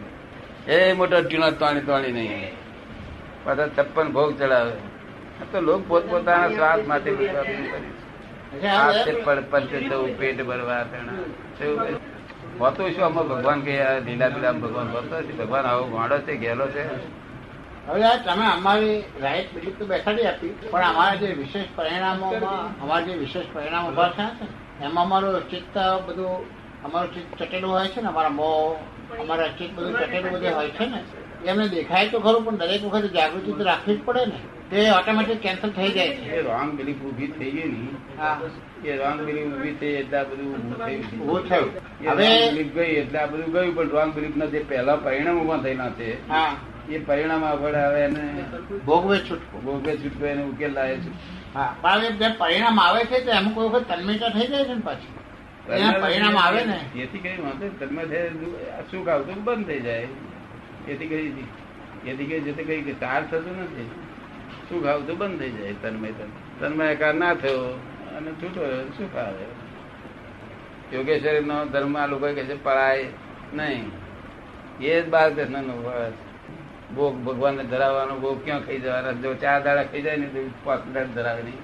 એ 0.68 0.94
મોટા 0.94 1.22
ટીણા 1.22 1.50
તાણી 1.50 1.82
તાણી 1.82 2.12
નહીં. 2.12 2.52
પાછા 3.44 3.68
છપ્પન 3.68 4.12
ભોગ 4.12 4.40
ચડાવે. 4.40 4.72
આ 4.72 5.46
તો 5.52 5.62
લોક 5.62 5.88
પોતપોતાના 5.88 6.50
સ્વાદ 6.50 6.88
માટે 6.88 7.12
પંચોત્સવ 9.50 10.08
પેટ 10.20 10.46
ભરવા? 10.46 10.86
હોતું 12.60 12.92
શું? 12.92 13.06
આમાં 13.06 13.28
ભગવાન 13.28 13.62
કે 13.62 14.00
લીલા 14.00 14.28
લીલા 14.28 14.52
ભગવાન 14.52 14.88
હોતો 14.88 15.46
ભગવાન 15.46 15.66
આવો 15.66 15.86
ગાંડો 15.86 16.18
છે 16.18 16.36
ઘેલો 16.36 16.68
છે. 16.68 17.25
હવે 17.88 18.00
યાર 18.00 18.20
તમે 18.22 18.46
અમારી 18.48 18.96
રાઈટ 19.22 19.50
બિલીફ 19.54 19.78
તો 19.80 19.86
બેસાડી 19.86 20.28
આપી 20.28 20.52
પણ 20.62 20.86
અમારા 20.86 21.18
જે 21.18 21.34
વિશેષ 21.36 21.68
પરિણામોમાં 21.76 22.72
અમારા 22.82 23.06
જે 23.08 23.18
વિશેષ 23.18 23.48
પરિણામો 23.54 23.90
ઊભા 23.90 24.10
થયા 24.12 24.34
છે 24.40 24.46
એમાં 24.82 25.06
અમારું 25.06 25.44
ચિત્ત 25.50 25.78
બધું 26.08 26.42
અમારું 26.86 27.14
ચિત્ત 27.14 27.30
ચટેલું 27.40 27.70
હોય 27.72 27.90
છે 27.90 28.02
ને 28.02 28.10
અમારા 28.10 28.30
મોં 28.32 28.76
અમારા 29.22 29.54
ચિત્ત 29.58 29.72
બધું 29.76 29.94
ચટેલું 30.02 30.32
બધું 30.34 30.54
હોય 30.54 30.72
છે 30.72 30.86
ને 30.88 31.00
એમને 31.46 31.66
દેખાય 31.70 32.12
તો 32.12 32.20
ખરું 32.20 32.44
પણ 32.46 32.58
દરેક 32.60 32.84
વખતે 32.86 33.10
જાગૃતિ 33.14 33.52
તો 33.54 33.64
રાખવી 33.64 33.96
જ 33.96 34.04
પડે 34.04 34.26
ને 34.28 34.38
તે 34.72 34.92
ઓટોમેટિક 34.92 35.40
કેન્સલ 35.42 35.72
થઈ 35.72 35.92
જાય 35.92 36.14
છે. 36.18 36.30
એ 36.32 36.44
રોંગ 36.44 36.70
બિલીફ 36.78 37.02
ઊભી 37.04 37.32
થઈ 37.34 37.52
ગઈ 37.52 37.68
ની 37.72 37.94
એ 38.86 38.96
રોંગ 38.98 39.20
બિલીફ 39.22 39.50
ઊભી 39.50 39.76
થઈ 39.80 39.96
એટલે 39.96 40.22
બધું 40.26 40.48
ઉભું 41.20 41.44
થયું. 41.44 41.70
હવે 42.04 42.30
બિલીફ 42.48 42.72
ગઈ 42.76 42.96
એટલે 43.02 43.20
આ 43.20 43.28
બધું 43.28 43.52
ગયું 43.54 43.76
પણ 43.76 43.92
રોંગ 43.92 44.14
બિલીફ 44.16 44.38
ના 44.38 44.50
જે 44.50 44.64
પહેલા 44.66 44.98
પરિણામ 45.00 45.38
ઊભા 45.40 45.60
થયેલા 45.60 45.92
છે 45.98 46.08
હા. 46.30 46.54
એ 46.90 46.98
પરિણામ 47.00 47.44
આપણે 47.44 47.78
આવે 47.78 48.00
એને 48.00 48.24
ભોગવે 48.86 49.20
છૂટકો. 49.20 49.58
ભોગવે 49.58 49.98
છૂટકો 49.98 50.26
એને 50.26 50.44
ઉકેલ 50.44 50.74
લાવે 50.74 50.98
છે. 50.98 51.10
હા 51.54 51.76
પણ 51.82 52.18
જે 52.18 52.30
પરિણામ 52.30 52.80
આવે 52.80 53.06
છે 53.06 53.26
તો 53.26 53.32
એમ 53.32 53.54
કોઈ 53.54 53.70
વખત 53.70 53.92
તન્મયતા 53.92 54.30
થઈ 54.30 54.48
જાય 54.48 54.66
છે 54.66 54.74
ને 54.74 54.82
પાછું. 54.82 55.14
પરિણામ 55.66 56.38
આવે 56.38 56.66
ને. 56.66 56.80
એથી 56.96 57.20
કઈ 57.20 57.38
વાંધો 57.38 57.66
થાય 57.80 58.84
સુખ 58.92 59.08
આવતું 59.08 59.44
બંધ 59.44 59.68
થઈ 59.68 59.80
જાય. 59.80 60.08
એથી 60.88 61.08
કઈ 61.08 61.46
એથી 62.06 62.26
કઈ 62.26 62.40
જતે 62.40 62.64
કઈ 62.64 62.94
ચાર 62.94 63.22
થતું 63.24 63.56
નથી. 63.64 63.90
સુખ 64.70 64.86
આવતું 64.86 65.18
બંધ 65.18 65.40
થઈ 65.40 65.52
જાય 65.52 65.74
તન્મય 65.74 66.12
તન 66.12 66.30
તન્મયકાર 66.60 67.14
ના 67.14 67.34
થયો 67.34 67.80
અને 68.18 68.32
છૂટો 68.42 68.62
સુખ 68.98 69.16
આવે. 69.16 69.46
યોગેશ્વર 70.94 71.42
નો 71.42 71.66
ધર્મ 71.66 71.96
આ 71.96 72.06
લોકો 72.06 72.28
કહે 72.34 72.44
છે 72.46 72.56
પળાય 72.56 73.08
નહીં. 73.54 73.92
એ 74.82 75.02
જ 75.02 75.10
બાલકૃષ્ણ 75.10 75.64
નો 75.64 75.76
ભોગ 76.94 77.16
ભગવાનને 77.16 77.64
ધરાવવાનો 77.64 78.16
ભોગ 78.16 78.46
ક્યાં 78.46 78.66
ખાઈ 78.66 78.80
જવાના 78.80 79.12
જો 79.12 79.34
ચાર 79.34 79.64
દાડા 79.64 79.84
ખાઈ 79.84 80.02
જાય 80.02 80.18
ને 80.18 80.26
તો 80.26 80.50
પાંચ 80.64 80.94
દાડા 80.94 81.22
ધરાવે 81.22 81.44
નહીં. 81.44 81.62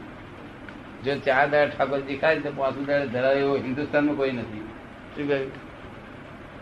જો 1.04 1.20
ચાર 1.20 1.50
દાડા 1.50 1.66
ઠાકોરજી 1.66 2.18
ખાય 2.18 2.40
તો 2.40 2.52
પાંચ 2.52 2.88
દાડા 2.88 3.06
ધરાવે 3.06 3.40
એવો 3.40 3.56
હિન્દુસ્તાનમાં 3.56 4.16
કોઈ 4.16 4.32
નથી. 4.32 4.70
શું 5.16 5.28
કહ્યું? 5.28 5.52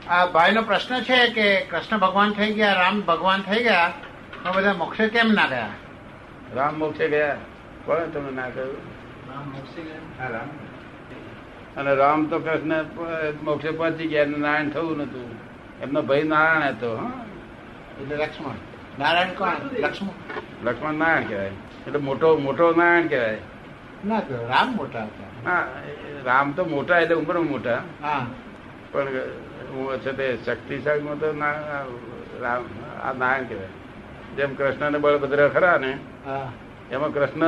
આ 0.09 0.25
ભાઈનો 0.25 0.61
પ્રશ્ન 0.61 1.01
છે 1.01 1.27
કે 1.27 1.61
કૃષ્ણ 1.61 1.97
ભગવાન 1.97 2.31
થઈ 2.31 2.53
ગયા 2.53 2.73
રામ 2.73 3.01
ભગવાન 3.01 3.41
થઈ 3.41 3.63
ગયા 3.63 3.93
તો 4.43 4.51
બધા 4.51 4.73
મોક્ષે 4.73 5.07
કેમ 5.07 5.31
ના 5.31 5.47
ગયા? 5.47 5.67
રામ 6.55 6.79
મોક્ષે 6.79 7.07
ગયા. 7.07 7.35
કોણ 7.85 8.09
તમે 8.09 8.31
ના 8.31 8.49
કહ્યું? 8.49 8.77
હા, 10.19 10.27
રામ. 10.27 10.49
અને 11.77 11.95
રામ 11.95 12.25
તો 12.25 12.39
કૃષ્ણ 12.39 12.85
મોક્ષે 13.43 13.71
પહોંચી 13.71 14.07
ગયા 14.07 14.25
નારાયણ 14.25 14.69
થવું 14.69 14.97
નતું. 14.97 15.31
એમનો 15.81 16.01
ભાઈ 16.01 16.23
નારાયણ 16.23 16.63
હતો 16.63 16.97
હા. 16.97 17.11
એટલે 18.01 18.15
લક્ષ્મણ. 18.15 18.53
નારાયણ 18.99 19.27
કોણ? 19.27 19.51
લક્ષ્મણ. 19.79 20.09
લક્ષ્મણ 20.67 20.93
નારાયણ 20.93 21.23
કહેવાય. 21.23 21.47
એટલે 21.87 21.99
મોટો 21.99 22.37
મોટો 22.37 22.75
નારાયણ 22.75 23.07
કહેવાય. 23.07 23.37
ના 24.05 24.19
રામ 24.29 24.75
મોટા 24.75 25.03
હતા. 25.03 25.51
હા 25.51 25.67
રામ 26.23 26.51
તો 26.51 26.65
મોટા 26.65 26.99
એટલે 26.99 27.15
ઉંમર 27.15 27.39
મોટા. 27.39 27.83
હા. 28.01 28.25
પણ 28.91 29.07
છે 29.97 30.11
તે 30.11 30.37
શક્તિશાળી 30.45 31.01
તો 31.01 31.33
ના- 31.33 31.53
રામ 32.39 32.65
આ 33.03 33.13
નારાયણ 33.13 33.43
કહેવાય. 33.43 33.67
જેમ 34.35 34.55
કૃષ્ણ 34.55 34.91
ને 34.91 34.97
બળભદ્ર 34.97 35.49
ખરા 35.49 35.77
ને 35.77 35.97
એમાં 36.91 37.13
કૃષ્ણ 37.13 37.45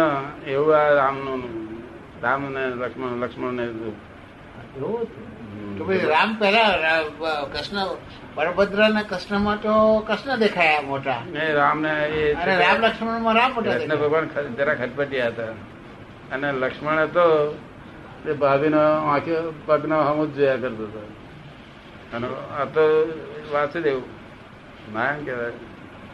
એવું 0.48 0.76
આ 0.76 0.90
રામનું 0.90 1.68
રામ 2.22 2.54
ને 2.54 2.66
લક્ષ્મણ 2.68 3.18
લક્ષ્મણ 3.18 3.54
ને 3.54 3.64
એવું. 3.64 3.96
તો 5.78 5.86
ભાઈ 5.86 5.98
રામ 5.98 6.36
પહેલા 6.40 6.62
કૃષ્ણ 7.44 7.78
બળભદ્ર 8.36 8.90
ને 8.90 9.04
કૃષ્ણમાં 9.04 9.62
તો 9.62 10.00
કૃષ્ણ 10.00 10.36
દેખાયા 10.36 10.82
મોટા. 10.82 11.24
રામ 11.54 11.82
ને 11.82 11.90
એ 11.90 12.34
અને 12.34 12.58
રામ 12.58 12.78
લક્ષ્મણમાં 12.78 13.34
રામ 13.34 13.52
મોટા 13.54 13.72
કૃષ્ણ 13.72 13.96
ભગવાન 13.96 14.30
જરા 14.56 14.74
ખટપટિયા 14.74 15.28
હતા. 15.28 15.44
અને 16.32 16.52
લક્ષ્મણ 16.52 16.98
હતો 16.98 17.56
તે 18.26 18.34
ભાભીનો 18.34 18.80
આંખે 18.80 19.36
પગનો 19.66 20.02
હમ 20.02 20.26
જ 20.26 20.34
જોયા 20.34 20.56
કરતો 20.56 20.84
હતો. 20.84 21.02
અને 22.14 22.28
આ 22.62 22.66
તો 22.66 22.84
વાસુદેવ 23.52 24.02
નાયણ 24.94 25.26
કહેવાય. 25.26 25.52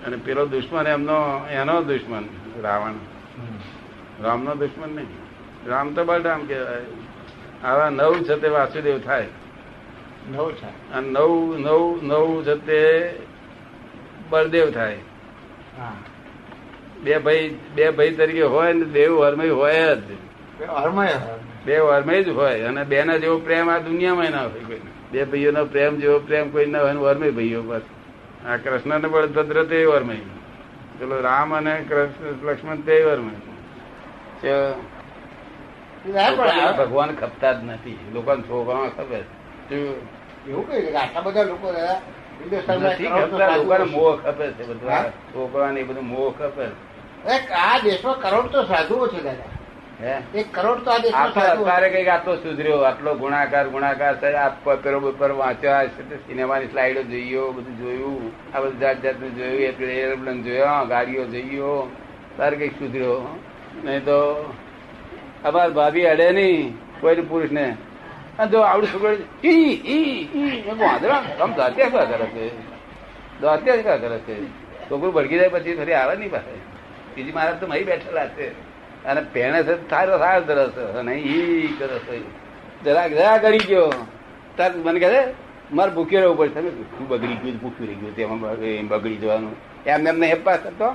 અને 0.05 0.17
પેલો 0.17 0.45
દુશ્મન 0.45 0.87
એમનો 0.87 1.47
એનો 1.51 1.83
દુશ્મન 1.83 2.23
રાવણ. 2.61 2.91
રામ 2.91 4.25
રામનો 4.25 4.55
દુશ્મન 4.55 4.89
નહીં. 4.95 5.69
રામ 5.69 5.93
તો 5.93 6.03
બળરામ 6.03 6.45
કહેવાય. 6.45 6.85
આવા 7.63 7.89
નવ 7.89 8.23
છે 8.23 8.35
તે 8.35 8.47
વાસુદેવ 8.47 8.99
થાય. 8.99 9.25
નવ 10.31 10.51
છે 10.51 10.93
અને 10.93 11.09
નવ 11.09 11.57
નવ 11.57 12.03
નવ 12.03 12.43
છે 12.43 12.55
તે 12.55 13.15
બળદેવ 14.29 14.71
થાય. 14.71 14.95
હા. 15.79 15.91
બે 17.03 17.17
ભાઈ 17.17 17.49
બે 17.75 17.91
ભાઈ 17.91 18.11
તરીકે 18.11 18.41
હોય 18.41 18.73
ને 18.73 18.85
દેવ 18.85 19.11
વર્મય 19.11 19.49
હોય 19.49 19.95
જ. 19.95 20.03
હરમય 20.83 21.07
બે 21.65 21.79
વર્મય 21.79 22.23
જ 22.23 22.29
હોય 22.29 22.63
અને 22.63 22.83
બે 22.83 23.03
ના 23.03 23.17
જેવો 23.17 23.37
પ્રેમ 23.37 23.69
આ 23.69 23.77
દુનિયામાં 23.77 24.31
ના 24.31 24.41
હોય 24.41 24.63
કોઈ 24.67 24.81
બે 25.11 25.25
ભાઈઓનો 25.25 25.65
પ્રેમ 25.65 25.97
જેવો 25.97 26.19
પ્રેમ 26.19 26.49
કોઈ 26.49 26.65
ના 26.65 26.79
હોય 26.79 26.93
ને 26.93 26.99
વર્મય 26.99 27.31
ભાઈઓ 27.31 27.61
બસ. 27.61 27.81
આ 28.47 28.57
કૃષ્ણ 28.57 28.99
ને 28.99 29.07
બળભદ્ર 29.07 29.63
તે 29.63 29.85
વર્મય 29.85 30.15
પેલો 30.99 31.21
રામ 31.21 31.55
અને 31.55 31.85
કૃષ્ણ 31.89 32.49
લક્ષ્મણ 32.49 32.75
તે 32.75 33.03
વર્મય 33.03 33.31
લોકોને 34.43 34.73
ભગવાન 36.07 37.15
ખપતા 37.15 37.53
જ 37.53 37.63
નથી. 37.63 37.97
લોકો 38.13 38.35
છોકરા 38.35 38.89
ખબર. 38.97 39.23
એવું 40.49 40.63
કઈ 40.69 40.95
આટલા 40.95 41.21
બધા 41.21 41.43
લોકો. 41.43 41.67
મોહ 43.91 44.15
ખપે 44.15 44.51
છે 44.51 44.63
બધા. 44.63 45.03
છોકરા 45.33 45.71
ને 45.71 45.83
બધું 45.83 46.07
મોહ 46.07 46.33
ખપે. 46.39 46.65
આ 47.55 47.79
દેશમાં 47.79 48.19
કરોડ 48.19 48.45
તો 48.45 48.63
સાધુઓ 48.63 49.07
છે 49.07 49.21
દાદા. 49.23 49.51
એક 50.35 50.47
કરોડ 50.53 50.79
તો 50.85 50.91
અત્યારે 50.91 51.89
કંઈક 51.89 52.07
આટલો 52.07 52.35
સુધર્યો 52.35 52.81
આટલો 52.81 53.15
ગુણાકાર 53.15 53.69
ગુણાકાર 53.69 54.35
આ 54.35 54.49
પેપરો 54.49 55.37
વાંચ્યા 55.37 55.85
સિનેમાની 56.27 56.67
સ્લાઇડો 56.67 57.01
જોયો 57.03 57.51
બધું 57.51 57.77
જોયું. 57.77 58.31
આ 58.53 58.59
બધું 58.59 58.79
જાત 58.79 58.97
જાતનું 59.03 59.35
જોયું 59.37 59.89
એરોપ્લેન 59.89 60.43
જોયો 60.43 60.85
ગાડીઓ 60.85 61.25
જોઈયો 61.25 61.89
તારે 62.37 62.55
કંઈક 62.57 62.79
સુધર્યો 62.79 63.39
નહીં 63.83 64.05
તો 64.05 64.19
અમાર 65.45 65.71
ભાભી 65.71 66.05
અડે 66.05 66.31
નહીં 66.31 66.77
કોઈ 67.01 67.15
પુરુષ 67.15 67.51
ને. 67.51 67.77
જો 68.51 68.59
આવડું 68.59 68.93
છોકરું 68.93 69.17
ઈ 69.43 69.81
ઈ 69.85 70.29
ઈ 70.35 70.63
ના, 70.79 71.43
આમ 71.43 71.53
દાંત્યા 71.53 71.89
શું 71.89 72.09
કરે 72.09 72.25
છે? 72.25 72.47
દાંત્યા 73.41 73.75
કા 73.75 73.97
કરે 73.97 74.17
છે? 74.17 74.47
છોકરું 74.89 75.13
ભડકી 75.13 75.39
જાય 75.39 75.47
પછી 75.47 75.75
ફરી 75.75 75.93
આવે 75.93 76.15
નહીં 76.15 76.31
પાસે. 76.31 76.55
બીજી 77.15 77.31
મારા 77.31 77.51
તો 77.51 77.67
મહી 77.67 77.83
બેઠેલા 77.83 78.27
છે. 78.27 78.47
અને 79.05 79.21
પેણે 79.21 79.63
છે 79.63 79.89
તારો 79.89 80.17
સારો 80.17 80.41
તરસ 80.41 80.69
અને 80.69 81.13
ઈ 81.15 81.67
કરે 81.79 81.99
છે. 81.99 82.17
જરાક 82.83 83.11
જરા 83.11 83.37
કરી 83.37 83.57
ગયો. 83.57 83.93
તાર 84.57 84.71
મને 84.75 84.99
કહે 84.99 85.33
મારે 85.73 85.91
ભૂખ્યો 85.91 86.19
રહેવું 86.19 86.37
પડશે. 86.37 86.59
મેં 86.59 86.71
કીધું, 86.71 87.07
બગડી 87.07 87.27
ગયું 87.27 87.57
ભૂખ્યું 87.57 87.87
રહી 87.89 87.95
ગયું. 87.95 88.15
તેમાં 88.15 88.87
બગડી 88.87 89.15
જવાનું. 89.15 89.55
એમ 89.85 90.07
એમને 90.07 90.27
હેપા 90.27 90.57
કરતો 90.57 90.85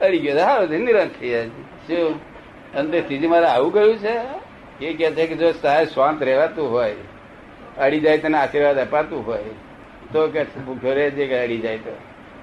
અડી 0.00 0.18
ગયો. 0.18 0.38
સારું 0.38 0.70
નિરાશ 0.70 1.08
થઈ 1.20 1.28
જાય. 1.28 1.48
શું? 1.88 2.33
અને 2.76 2.90
તે 2.90 3.02
ત્રીજી 3.02 3.28
મારે 3.28 3.46
આવું 3.48 3.72
ગયું 3.72 3.98
છે 3.98 4.14
એ 4.80 4.94
કહે 4.94 5.08
છે 5.12 5.26
કે 5.26 5.36
જો 5.36 5.52
સાહેબ 5.54 5.88
શાંત 5.90 6.22
રહેવાતું 6.22 6.68
હોય 6.68 6.96
અડી 7.78 8.00
જાય 8.00 8.18
તને 8.18 8.36
આશીર્વાદ 8.38 8.78
અપાતું 8.78 9.22
હોય 9.24 9.52
તો 10.12 10.20
કે 10.30 10.40
ભૂખ્યો 10.66 10.94
રહે 10.94 11.06
છે 11.10 11.24
કે 11.28 11.36
અડી 11.40 11.60
જાય 11.60 11.78
તો. 11.78 11.94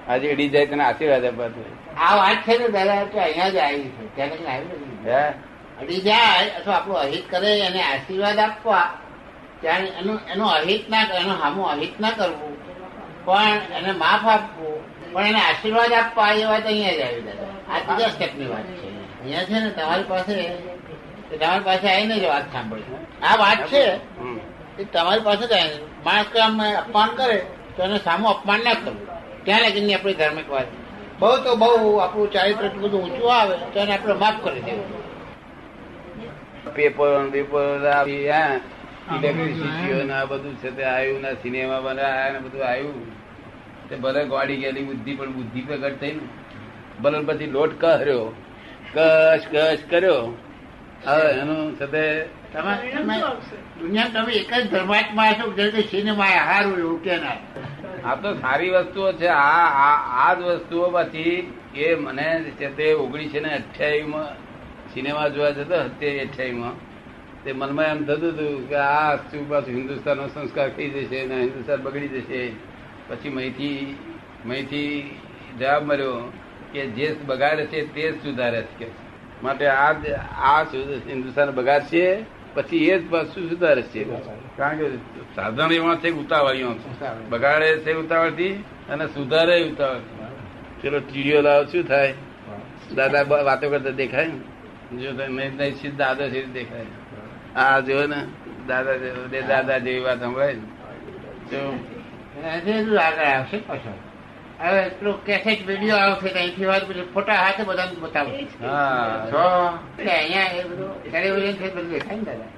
આજે 0.08 0.26
અડી 0.32 0.48
જાય 0.48 0.66
તને 0.66 0.84
આશીર્વાદ 0.84 1.24
અપાતું 1.24 1.62
હોય. 1.62 1.76
આ 1.98 2.12
વાત 2.16 2.38
છે 2.44 2.58
ને 2.58 2.68
દાદા 2.68 3.04
તો 3.06 3.18
અહીંયા 3.18 3.50
જ 3.50 3.58
આવી 3.58 3.90
છે 3.96 4.04
ત્યાં 4.16 4.46
આવી 4.46 4.76
નથી. 4.76 4.98
હે? 5.06 5.24
અડી 5.80 6.00
જાય 6.00 6.40
અથવા 6.58 6.76
આપણું 6.76 6.98
અહિત 6.98 7.24
કરે 7.28 7.50
એને 7.66 7.80
આશીર્વાદ 7.82 8.38
આપવા 8.38 8.86
ત્યાં 9.60 9.84
એનું 10.00 10.18
એનું 10.32 10.48
અહિત 10.50 10.84
ના 10.88 11.04
એનું 11.20 11.36
સામું 11.40 11.68
અહિત 11.74 11.94
ના 12.00 12.12
કરવું 12.12 12.54
પણ 13.26 13.60
એને 13.78 13.92
માફ 13.94 14.26
આપવું 14.26 14.80
પણ 15.12 15.26
એને 15.26 15.40
આશીર્વાદ 15.42 15.92
આપવા 15.92 16.30
એ 16.34 16.44
વાત 16.46 16.66
અહીંયા 16.66 16.98
જ 16.98 17.02
આવી 17.04 17.24
દાદા 17.28 17.52
આ 17.70 17.80
ત્રીજા 17.86 18.10
સ્ટેપની 18.10 18.48
વાત 18.48 18.66
છે. 18.80 18.88
અહીંયા 19.22 19.46
છે 19.48 19.56
ને 19.60 19.70
તમારી 19.70 20.08
પાસે 20.12 20.34
તમારી 21.30 21.64
પાસે 21.64 21.86
આવીને 21.88 22.14
જ 22.22 22.24
વાત 22.26 22.46
સાંભળી 22.52 23.00
આ 23.22 23.36
વાત 23.36 23.60
છે 23.70 23.82
એ 24.78 24.84
તમારી 24.94 25.24
પાસે 25.28 25.44
જ 25.46 25.54
આવીને 25.54 25.78
માણસ 26.06 26.36
આમ 26.36 26.60
અપમાન 26.82 27.10
કરે 27.18 27.38
તો 27.76 27.80
એને 27.84 27.98
સામું 27.98 28.30
અપમાન 28.30 28.60
ના 28.64 28.74
કરવું. 28.74 28.98
ત્યાં 29.44 29.62
લગીને 29.66 29.92
આપણી 29.94 30.18
ધાર્મિક 30.20 30.48
વાત. 30.50 30.68
બહુ 31.20 31.30
તો 31.44 31.50
બહુ 31.56 31.68
આપણું 32.00 32.28
ચારિત્ર 32.34 32.66
બધું 32.74 33.00
ઊંચું 33.00 33.30
આવે 33.30 33.54
તો 33.72 33.78
એને 33.80 33.92
આપણે 33.94 34.14
માફ 34.14 34.38
કરી 34.44 34.62
દેવું. 34.66 34.88
પેપર 36.74 37.10
પેપર 37.32 37.64
ઇલેક્ટ્રિસિટીઓ 39.08 39.98
ને 40.10 40.18
બધું 40.30 40.54
છે 40.62 40.70
તે 40.76 40.82
આવ્યું 40.84 41.20
ના 41.22 41.34
સિનેમા 41.42 41.80
બનાવ્યા 41.80 42.42
બધું 42.44 42.62
આવ્યું 42.62 43.00
તે 43.88 43.94
ભલે 43.96 44.20
ગોડી 44.24 44.58
ગયેલી 44.62 44.86
બુદ્ધિ 44.90 45.12
પણ 45.18 45.32
બુદ્ધિ 45.32 45.60
પ્રગટ 45.60 45.96
થઈ 46.00 46.12
ને. 46.12 46.24
ભલે 47.02 47.18
પછી 47.28 47.50
લોટ 47.56 47.72
કર્યો 47.80 48.26
કશ 48.94 49.46
કશ 49.52 49.82
કર્યો. 49.90 50.36
હવે 51.06 51.28
એનું 51.40 51.76
છે 51.78 51.86
તે 51.86 52.04
તમે 52.52 52.74
તમે 52.92 54.04
તમે 54.12 54.32
એક 54.32 54.52
જ 54.54 54.70
ધર્માત્મા 54.70 55.32
છો 55.32 55.52
જેથી 55.52 55.82
સિનેમા 55.82 56.24
હારું 56.24 56.78
એવું 56.78 57.02
કે 57.04 57.16
ના. 57.16 57.38
આ 58.04 58.14
તો 58.14 58.34
સારી 58.34 58.70
વસ્તુઓ 58.70 59.12
છે. 59.12 59.26
આ 59.26 59.66
આ 59.86 59.96
આ 60.24 60.34
જ 60.34 60.40
વસ્તુઓ 60.42 60.90
પછી 60.90 61.52
એ 61.74 61.94
મને 61.94 62.44
છે 62.58 62.68
તે 62.76 62.94
ઓગણીસો 62.94 63.40
ને 63.40 63.50
અઠ્યાવીસ 63.54 64.28
સિનેમા 64.94 65.28
જોવા 65.28 65.50
જતો 65.50 65.74
અત્યારે 65.74 66.20
અઠ્યાવીસમાં 66.20 66.76
તે 67.44 67.52
મનમાં 67.52 67.86
એમ 67.86 68.04
થતું 68.04 68.32
હતું 68.32 68.68
કે 68.68 68.76
આ 68.76 69.16
શું 69.16 69.48
પાછું 69.50 69.74
હિન્દુસ્તાનનો 69.74 70.26
સંસ્કાર 70.26 70.68
થઈ 70.68 70.90
જશે 70.90 71.26
ને 71.26 71.36
હિન્દુસ્તાન 71.40 71.82
બગડી 71.82 72.08
જશે. 72.08 72.40
પછી 73.08 73.28
મહીથી 73.28 73.96
મહીથી 74.46 75.20
જવાબ 75.58 75.82
મળ્યો. 75.84 76.32
કે 76.72 76.86
જે 76.86 77.16
બગાડે 77.26 77.66
છે 77.66 77.94
તે 77.94 78.12
જ 78.12 78.22
સુધારે 78.22 78.62
છે 78.62 78.86
માટે 79.42 79.66
આ 79.66 79.92
આ 80.38 80.62
હિન્દુસ્તાન 81.08 81.50
બગાડશે 81.50 82.24
પછી 82.54 82.88
એ 82.88 82.98
જ 82.98 83.10
પાછું 83.10 83.48
સુધારે 83.50 83.82
છે. 83.82 84.04
કારણ 84.56 84.78
કે 84.78 84.88
સાધન 85.34 85.72
એવા 85.72 85.94
છે 85.94 86.10
ઉતાવળીઓ. 86.10 86.74
છે. 86.74 87.28
બગાડે 87.28 87.78
છે 87.78 87.92
ઉતાવળથી 87.94 88.64
અને 88.88 89.06
સુધારે 89.06 89.62
ઉતાવળ 89.70 89.98
ચલો 90.82 91.00
ચીડિયો 91.00 91.40
લાવ 91.42 91.64
શું 91.64 91.84
થાય? 91.84 92.14
દાદા 92.94 93.22
વાતો 93.22 93.70
કરતા 93.70 93.90
દેખાય 93.90 94.30
જો 94.92 95.12
નહીં 95.12 95.74
સીધા 95.74 95.96
દાદા 95.96 96.28
સીધ 96.28 96.52
દેખાય. 96.52 96.86
આ 97.56 97.80
જો 97.80 98.06
ને 98.06 98.26
દાદા 98.68 98.92
દાદા 99.48 99.78
જેવી 99.78 100.00
વાત 100.00 100.20
સંભળાય 100.20 100.54
ને. 100.54 100.66
આગળ 102.48 103.24
આવશે 103.24 103.56
પાછળ 103.56 104.11
હવે 104.62 104.80
એટલું 104.88 105.14
કેસેટ 105.26 105.60
વીડિયો 105.68 105.98
આવશે 106.00 106.28
અહીંથી 106.40 106.68
વાત 106.70 106.84
પેલી 106.88 107.06
ફોટા 107.14 107.38
હાથે 107.42 107.62
બધાને 107.68 107.94
બતાવું. 108.02 108.34
એટલે 108.40 110.12
અહીંયા 110.16 110.50
એ 110.58 110.64
બધું 110.70 110.90
ટેલિવિઝન 111.06 111.56
છે 111.60 111.66
બધું 111.76 111.88
દેખાય 111.94 112.18
ને 112.18 112.24
દાદા. 112.28 112.50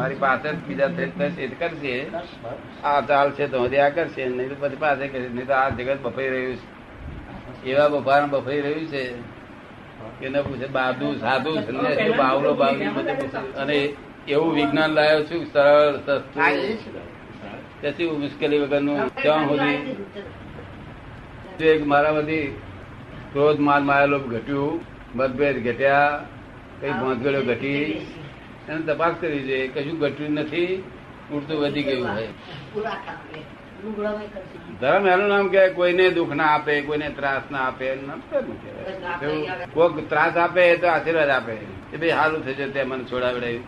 મારી 0.00 0.20
પાસે 0.24 0.48
બીજા 0.66 0.90
થશે 0.96 1.42
એ 1.44 1.48
કરશે. 1.60 1.94
આ 2.84 3.00
ચાલશે 3.10 3.44
તો 3.54 3.58
હજી 3.64 3.82
આ 3.86 3.90
કરશે 3.96 4.22
નહીં 4.26 4.48
તો 4.50 4.56
પછી 4.62 4.80
પાસે 4.84 5.04
કરશે 5.14 5.30
નહીં 5.36 5.48
તો 5.50 5.54
આ 5.60 5.70
જગત 5.78 5.98
બફાઈ 6.04 6.30
રહ્યું 6.34 6.58
છે. 7.62 7.70
એવા 7.70 7.88
બફાર 7.94 8.22
બફાઈ 8.34 8.62
રહ્યું 8.66 8.86
છે 8.92 9.02
કે 10.20 10.26
ન 10.28 10.36
પૂછે 10.48 10.68
બાદુ 10.76 11.06
સાધુ 11.22 11.50
સંન્યાસી 11.64 12.18
બાવલો 12.20 12.50
બાવલી 12.60 12.92
બધે 12.98 13.14
પૂછે. 13.20 13.40
અને 13.62 13.78
એવું 14.34 14.52
વિજ્ઞાન 14.58 14.90
લાવ્યો 14.98 15.22
છું 15.28 15.42
સરળ 15.52 15.94
સસ્તું. 15.98 16.42
તેથી 17.82 18.10
મુશ્કેલી 18.22 18.60
વગરનું 18.62 18.98
ત્યાં 19.22 19.44
સુધી 19.48 19.78
તો 21.60 21.66
એક 21.66 21.86
મારા 21.86 22.12
બધી 22.12 22.46
ક્રોધ 23.32 23.58
માન 23.58 23.82
માયેલો 23.84 24.18
ઘટ્યું 24.18 24.80
મતભેદ 25.14 25.56
ઘટ્યા 25.64 26.20
કઈ 26.80 26.90
ભાંતગળો 26.90 27.40
ઘટી 27.42 28.06
એને 28.68 28.82
તપાસ 28.86 29.14
કરી 29.20 29.42
છે 29.42 29.68
કશું 29.68 29.98
ઘટ્યું 29.98 30.30
નથી 30.30 30.82
ઉડતું 31.32 31.56
વધી 31.60 31.82
ગયું 31.82 32.08
છે 32.16 32.28
ધર્મ 34.80 35.06
એનું 35.06 35.28
નામ 35.28 35.48
કે 35.48 35.68
કોઈને 35.68 36.10
દુઃખ 36.10 36.34
ના 36.34 36.44
આપે 36.44 36.80
કોઈને 36.80 37.08
ત્રાસ 37.08 37.42
ના 37.50 37.58
આપે 37.58 37.98
કોક 39.74 40.08
ત્રાસ 40.08 40.36
આપે 40.36 40.76
તો 40.76 40.86
આશીર્વાદ 40.86 41.28
આપે. 41.28 41.54
કે 41.90 41.96
ભાઈ 41.96 42.08
સારું 42.08 42.44
થશે 42.44 42.66
તે 42.66 42.82
મને 42.82 43.04
છોડાવડાવ્યું 43.04 43.64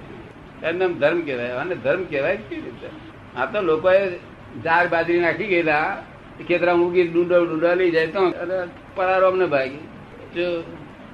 એમને 0.62 0.88
ધર્મ 0.88 1.20
કહેવાય. 1.20 1.48
અને 1.48 1.74
ધર્મ 1.74 2.04
કહેવાય 2.04 2.36
કેવી 2.36 2.62
રીતે? 2.62 2.88
આ 3.36 3.46
તો 3.46 3.62
લોકોએ 3.62 4.08
ચાર 4.64 4.88
બાજરી 4.88 5.20
નાખી 5.20 5.46
ગયેલા. 5.46 5.96
ખેતરા 6.48 6.76
મૂકી 6.76 7.08
ડુંડો 7.08 7.44
ડુંડા 7.44 7.74
લઈ 7.74 7.90
જાય 7.90 8.06
તો 8.06 8.22
પરારો 8.94 9.26
અમને 9.28 9.46
ભાગી. 9.46 9.84
જો 10.34 10.62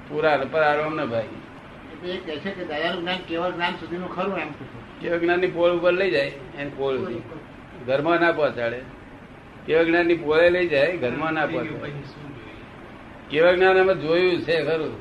પૂરા 0.08 0.36
પરારો 0.52 0.82
અમને 0.82 1.04
ભાગી. 1.06 1.40
એ 2.04 2.16
કહે 2.16 2.36
છે 2.38 2.50
કે 2.50 2.64
દાદાનું 2.64 3.00
જ્ઞાન 3.02 3.18
કેવળ 3.28 3.50
જ્ઞાન 3.50 3.74
સુધીનું 3.80 4.10
ખરું 4.14 4.38
એમ 4.38 4.48
પૂછું 4.48 5.20
જ્ઞાનની 5.20 5.46
પોળ 5.46 5.70
ઉપર 5.70 5.92
લઈ 5.92 6.10
જાય 6.10 6.32
એને 6.58 6.70
પોળ 6.76 6.96
ઘરમાં 7.86 8.20
ના 8.20 8.32
પહોંચાડે. 8.32 8.80
કેવ 9.66 9.82
જ્ઞાનની 9.82 10.14
પોળે 10.14 10.50
લઈ 10.50 10.68
જાય 10.68 10.96
ઘરમાં 10.96 11.32
ના 11.32 11.46
પહોંચાડે. 11.46 11.92
કેવ 13.30 13.44
જ્ઞાન 13.54 13.78
અમે 13.78 13.94
જોયું 13.94 14.40
છે 14.42 14.56
ખરું. 14.64 14.94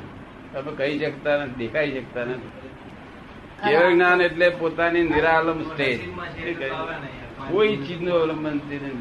તમે 0.54 0.72
કહી 0.78 1.00
શકતા 1.00 1.38
નથી 1.38 1.58
દેખાઈ 1.58 1.92
શકતા 1.92 2.26
નથી. 2.26 2.52
કેવ 3.64 3.90
જ્ઞાન 3.94 4.22
એટલે 4.22 4.50
પોતાની 4.50 5.04
નિરાલમ 5.04 5.62
સ્ટેજ 5.62 6.00
કોઈ 7.52 7.76
ચીજનું 7.78 8.14
અવલંબન 8.14 8.56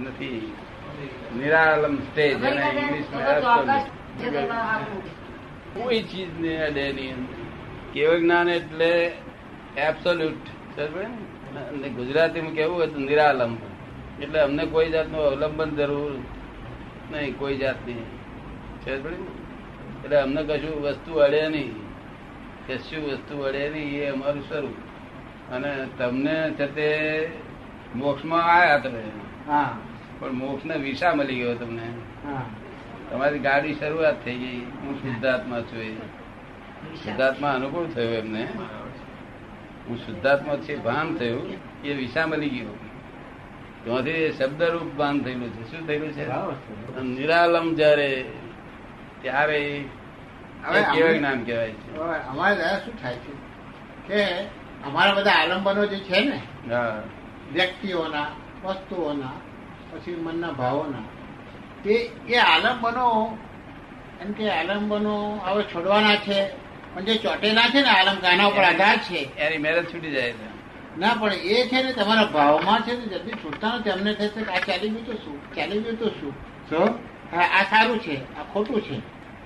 નથી. 0.08 0.52
નિરાલમ 1.38 1.96
સ્ટેજ 1.98 2.32
એને 2.32 2.62
ઇંગ્લિશમાં 2.70 3.82
કોઈ 5.74 6.02
ચીજ 6.02 6.30
ને 6.40 6.52
અડે 6.62 6.92
નહીં 6.92 7.20
કેવું 7.92 8.20
જ્ઞાન 8.20 8.48
એટલે 8.48 8.90
એબ્સોલ્યુટ 9.76 10.46
અને 10.78 11.88
ગુજરાતીમાં 11.88 12.54
કેવું 12.54 12.76
હોય 12.76 12.86
તો 12.86 12.98
નિરાલંબ. 12.98 13.58
એટલે 14.22 14.40
અમને 14.40 14.66
કોઈ 14.66 14.90
જાતનું 14.90 15.20
અવલંબન 15.20 15.70
જરૂર 15.76 16.12
નહીં 17.10 17.34
કોઈ 17.34 17.56
જાતની. 17.56 18.06
એટલે 18.86 20.16
અમને 20.20 20.42
કશું 20.42 20.82
વસ્તુ 20.82 21.18
અડે 21.18 21.48
નહીં. 21.48 21.74
કશું 22.68 23.04
વસ્તુ 23.04 23.42
અડે 23.42 23.70
નહીં 23.70 24.02
એ 24.02 24.08
અમારું 24.10 24.44
સ્વરૂપ. 24.48 24.76
અને 25.52 25.72
તમને 25.98 26.36
છે 26.58 26.66
તે 26.66 26.88
મોક્ષમાં 27.94 28.44
આયા 28.44 28.78
તમે 28.78 29.02
હા. 29.48 29.76
પણ 30.20 30.32
મોક્ષ 30.32 30.64
ને 30.64 30.76
વિશા 30.76 31.14
મળી 31.14 31.34
ગયો 31.34 31.54
તમને. 31.54 31.88
તમારી 33.10 33.38
ગાડી 33.38 33.74
શરૂઆત 33.74 34.24
થઈ 34.24 34.34
ગઈ. 34.34 34.60
હું 34.60 34.94
શુદ્ધાત્મા 35.02 35.60
છું 35.60 35.82
એ. 35.82 35.92
શુદ્ધાત્મા 37.04 37.50
અનુકૂળ 37.52 37.86
થયો 37.86 38.10
એમને. 38.10 38.44
હું 39.88 39.96
શુદ્ધાત્મા 39.98 40.56
છે 40.56 40.76
ભાન 40.76 41.14
થયું. 41.14 41.42
એ 41.84 41.92
વિસા 41.94 42.26
મળી 42.26 42.48
ગયું. 42.48 42.74
ત્યાંથી 43.84 44.32
શબ્દરૂપ 44.32 44.82
ભાન 44.82 45.20
થયેલું 45.20 45.50
છે. 45.50 45.70
શું 45.70 45.86
થયેલું 45.86 46.12
છે? 46.12 46.24
નિરાલમ 47.02 47.74
જયારે 47.74 48.24
ત્યારે 49.22 49.84
હવે 50.64 51.18
જ્ઞાન 51.18 51.44
કહેવાય 51.44 51.72
છે. 51.72 51.96
અમારે 52.28 52.56
દાદા 52.56 52.78
શું 52.78 53.02
થાય 53.02 53.14
છે? 53.14 53.34
કે 54.08 54.20
અમારા 54.86 55.14
બધા 55.14 55.30
આલંબનો 55.30 55.86
જે 55.86 55.98
છે 55.98 56.18
ને 56.24 56.40
વ્યક્તિઓના 57.52 58.26
વસ્તુઓના 58.64 59.32
પછી 59.96 60.16
મનના 60.16 60.50
ભાવોના. 60.50 61.04
તે 61.84 62.10
એ 62.28 62.36
આલંબનો 62.36 63.38
એમ 64.22 64.32
કે 64.32 64.50
આલંબનો 64.50 65.40
હવે 65.44 65.62
છોડવાના 65.62 66.16
છે 66.16 66.48
પણ 66.94 67.04
જે 67.04 67.14
ચોટેલા 67.14 67.62
છે 67.62 67.80
ને 67.80 67.88
આલંબ 67.88 68.24
આના 68.24 68.46
ઉપર 68.46 68.64
આધાર 68.64 68.96
છે. 68.96 69.36
એની 69.38 69.58
મેરેજ 69.58 69.94
છૂટી 69.94 70.10
જાય 70.10 70.32
છે 70.32 70.56
ના 70.98 71.14
પણ 71.14 71.32
એ 71.32 71.68
છે 71.68 71.82
ને 71.82 71.92
તમારા 71.92 72.24
ભાવમાં 72.24 72.82
છે 72.82 72.92
ને 72.92 73.04
જલ્દી 73.06 73.30
છૂટતા 73.30 73.68
નથી. 73.68 73.90
અમને 73.90 74.14
થશે 74.14 74.28
કે 74.28 74.52
આ 74.52 74.58
ચાલી 74.58 74.88
ગયું 74.88 75.06
તો 75.06 75.12
શું? 75.12 75.54
ચાલી 75.54 75.80
ગયું 75.80 75.98
તો 75.98 76.08
શું? 76.08 76.32
તો 76.70 76.82
આ 77.36 77.60
આ 77.60 77.62
સારું 77.62 77.98
છે 77.98 78.16
આ 78.16 78.44
ખોટું 78.52 78.80
છે. 78.80 78.96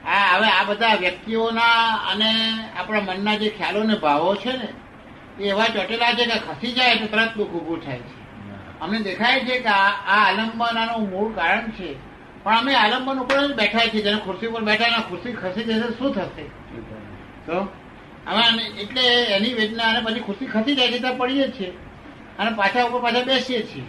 આ 0.07 0.37
હવે 0.37 0.49
આ 0.49 0.65
બધા 0.65 0.95
વ્યક્તિઓના 0.95 1.95
અને 2.11 2.31
આપણા 2.79 3.01
મનના 3.01 3.35
જે 3.35 3.49
ખ્યાલો 3.51 3.83
ને 3.83 3.95
ભાવો 3.95 4.35
છે 4.35 4.53
ને 4.53 4.69
એ 5.41 5.49
એવા 5.49 5.65
ચોટેલા 5.65 6.13
છે 6.13 6.25
કે 6.25 6.39
ખસી 6.39 6.73
જાય 6.73 6.97
તો 6.97 7.07
તરત 7.07 7.37
દુઃખ 7.37 7.49
ઊભું 7.49 7.85
થાય 7.85 7.99
છે. 7.99 8.20
અમને 8.81 8.99
દેખાય 9.01 9.41
છે 9.41 9.61
કે 9.61 9.69
આ 9.69 9.91
આલંબનાનું 10.07 11.11
મૂળ 11.11 11.35
કારણ 11.35 11.71
છે. 11.71 11.95
પણ 12.45 12.59
અમે 12.59 12.75
આલંબન 12.75 13.19
ઉપર 13.19 13.47
જ 13.47 13.55
બેઠા 13.55 13.79
છીએ. 13.79 14.03
જેને 14.03 14.19
ખુરશી 14.19 14.47
ઉપર 14.47 14.63
બેઠા 14.63 15.03
ખુરશી 15.09 15.33
ખસી 15.33 15.65
જશે 15.65 15.89
શું 15.99 16.15
થશે? 16.15 16.45
તો 17.47 17.69
અમે 18.27 18.43
એટલે 18.81 19.03
એની 19.37 19.55
વેદના 19.55 19.85
અને 19.85 20.01
પછી 20.01 20.21
ખુરશી 20.21 20.47
ખસી 20.47 20.75
જાય 20.75 20.93
છે 20.93 20.99
ત્યાં 20.99 21.17
પડીએ 21.17 21.49
જ 21.49 21.61
છીએ. 21.61 21.73
અને 22.39 22.51
પાછા 22.57 22.85
ઉપર 22.85 23.01
પાછા 23.01 23.23
બેસીએ 23.23 23.63
છીએ. 23.63 23.85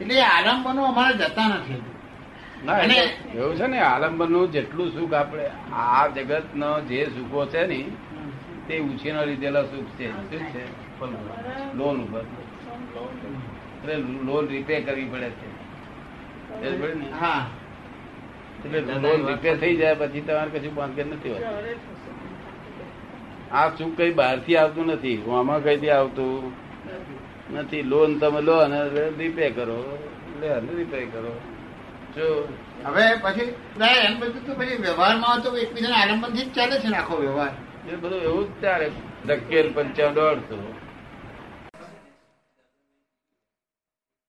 એટલે 0.00 0.14
એ 0.14 0.20
આલંબનો 0.20 0.84
અમારે 0.84 1.14
જતા 1.14 1.48
નથી. 1.48 1.82
એવું 3.34 3.56
છે 3.56 3.66
ને 3.66 3.78
આલંબનનું 3.80 4.52
જેટલું 4.52 4.92
સુખ 4.92 5.14
આપણે 5.14 5.50
આ 5.72 6.06
જગત 6.06 6.54
નો 6.54 6.80
જે 6.80 7.06
સુખો 7.06 7.46
છે 7.46 7.66
ને 7.66 7.84
તે 8.68 8.78
ઉછીનો 8.78 9.24
લીધેલા 9.24 9.62
સુખ 9.62 9.84
છે. 9.84 10.12
શું 10.12 10.40
છે? 10.40 10.64
લોન 11.76 12.02
ઉપર. 12.02 12.20
એટલે 12.20 13.94
લોન 13.96 14.48
રિપે 14.48 14.80
કરવી 14.80 15.04
પડે 15.04 15.30
છે? 15.30 15.48
હા. 17.10 17.46
એટલે 18.64 18.80
લોન 18.80 19.26
રિપેર 19.26 19.56
થઈ 19.56 19.76
જાય 19.76 19.94
પછી 19.94 20.20
તમારે 20.20 20.58
કશું 20.58 20.74
બાંધકેર 20.74 21.06
નથી 21.06 21.30
હોતું. 21.30 21.54
આ 23.56 23.68
સુખ 23.68 23.96
કઈ 23.96 24.12
બહારથી 24.12 24.56
આવતું 24.56 24.86
નથી. 24.86 25.22
આમાં 25.22 25.62
કઈથી 25.62 25.90
આવતું? 25.90 26.52
નથી. 27.54 27.82
લોન 27.82 28.18
તમે 28.18 28.40
લો 28.40 28.56
અને 28.56 29.10
રીપે 29.18 29.50
કરો. 29.50 29.98
લે 30.40 30.48
અને 30.48 30.72
રીપે 30.72 31.04
કરો. 31.04 31.40
જો. 32.16 32.48
હવે 32.84 33.02
પછી 33.22 33.54
એમ 34.04 34.20
બધું 34.20 34.46
તો 34.46 34.54
પછી 34.54 34.76
વ્યવહારમાં 34.76 35.42
તો 35.42 35.56
એકબીજાના 35.56 35.96
આલંબનથી 35.96 36.44
જ 36.44 36.52
ચાલે 36.52 36.80
છે 36.80 36.88
આખો 36.94 37.16
વ્યવહાર. 37.16 37.50
એ 37.88 37.96
બધું 37.96 38.18
એવું 38.18 38.58
જ 38.58 38.62
ચાલે. 38.62 38.90
ધકેલ 39.26 39.72
પંચાવન 39.72 40.14
દોઢસો. 40.14 40.77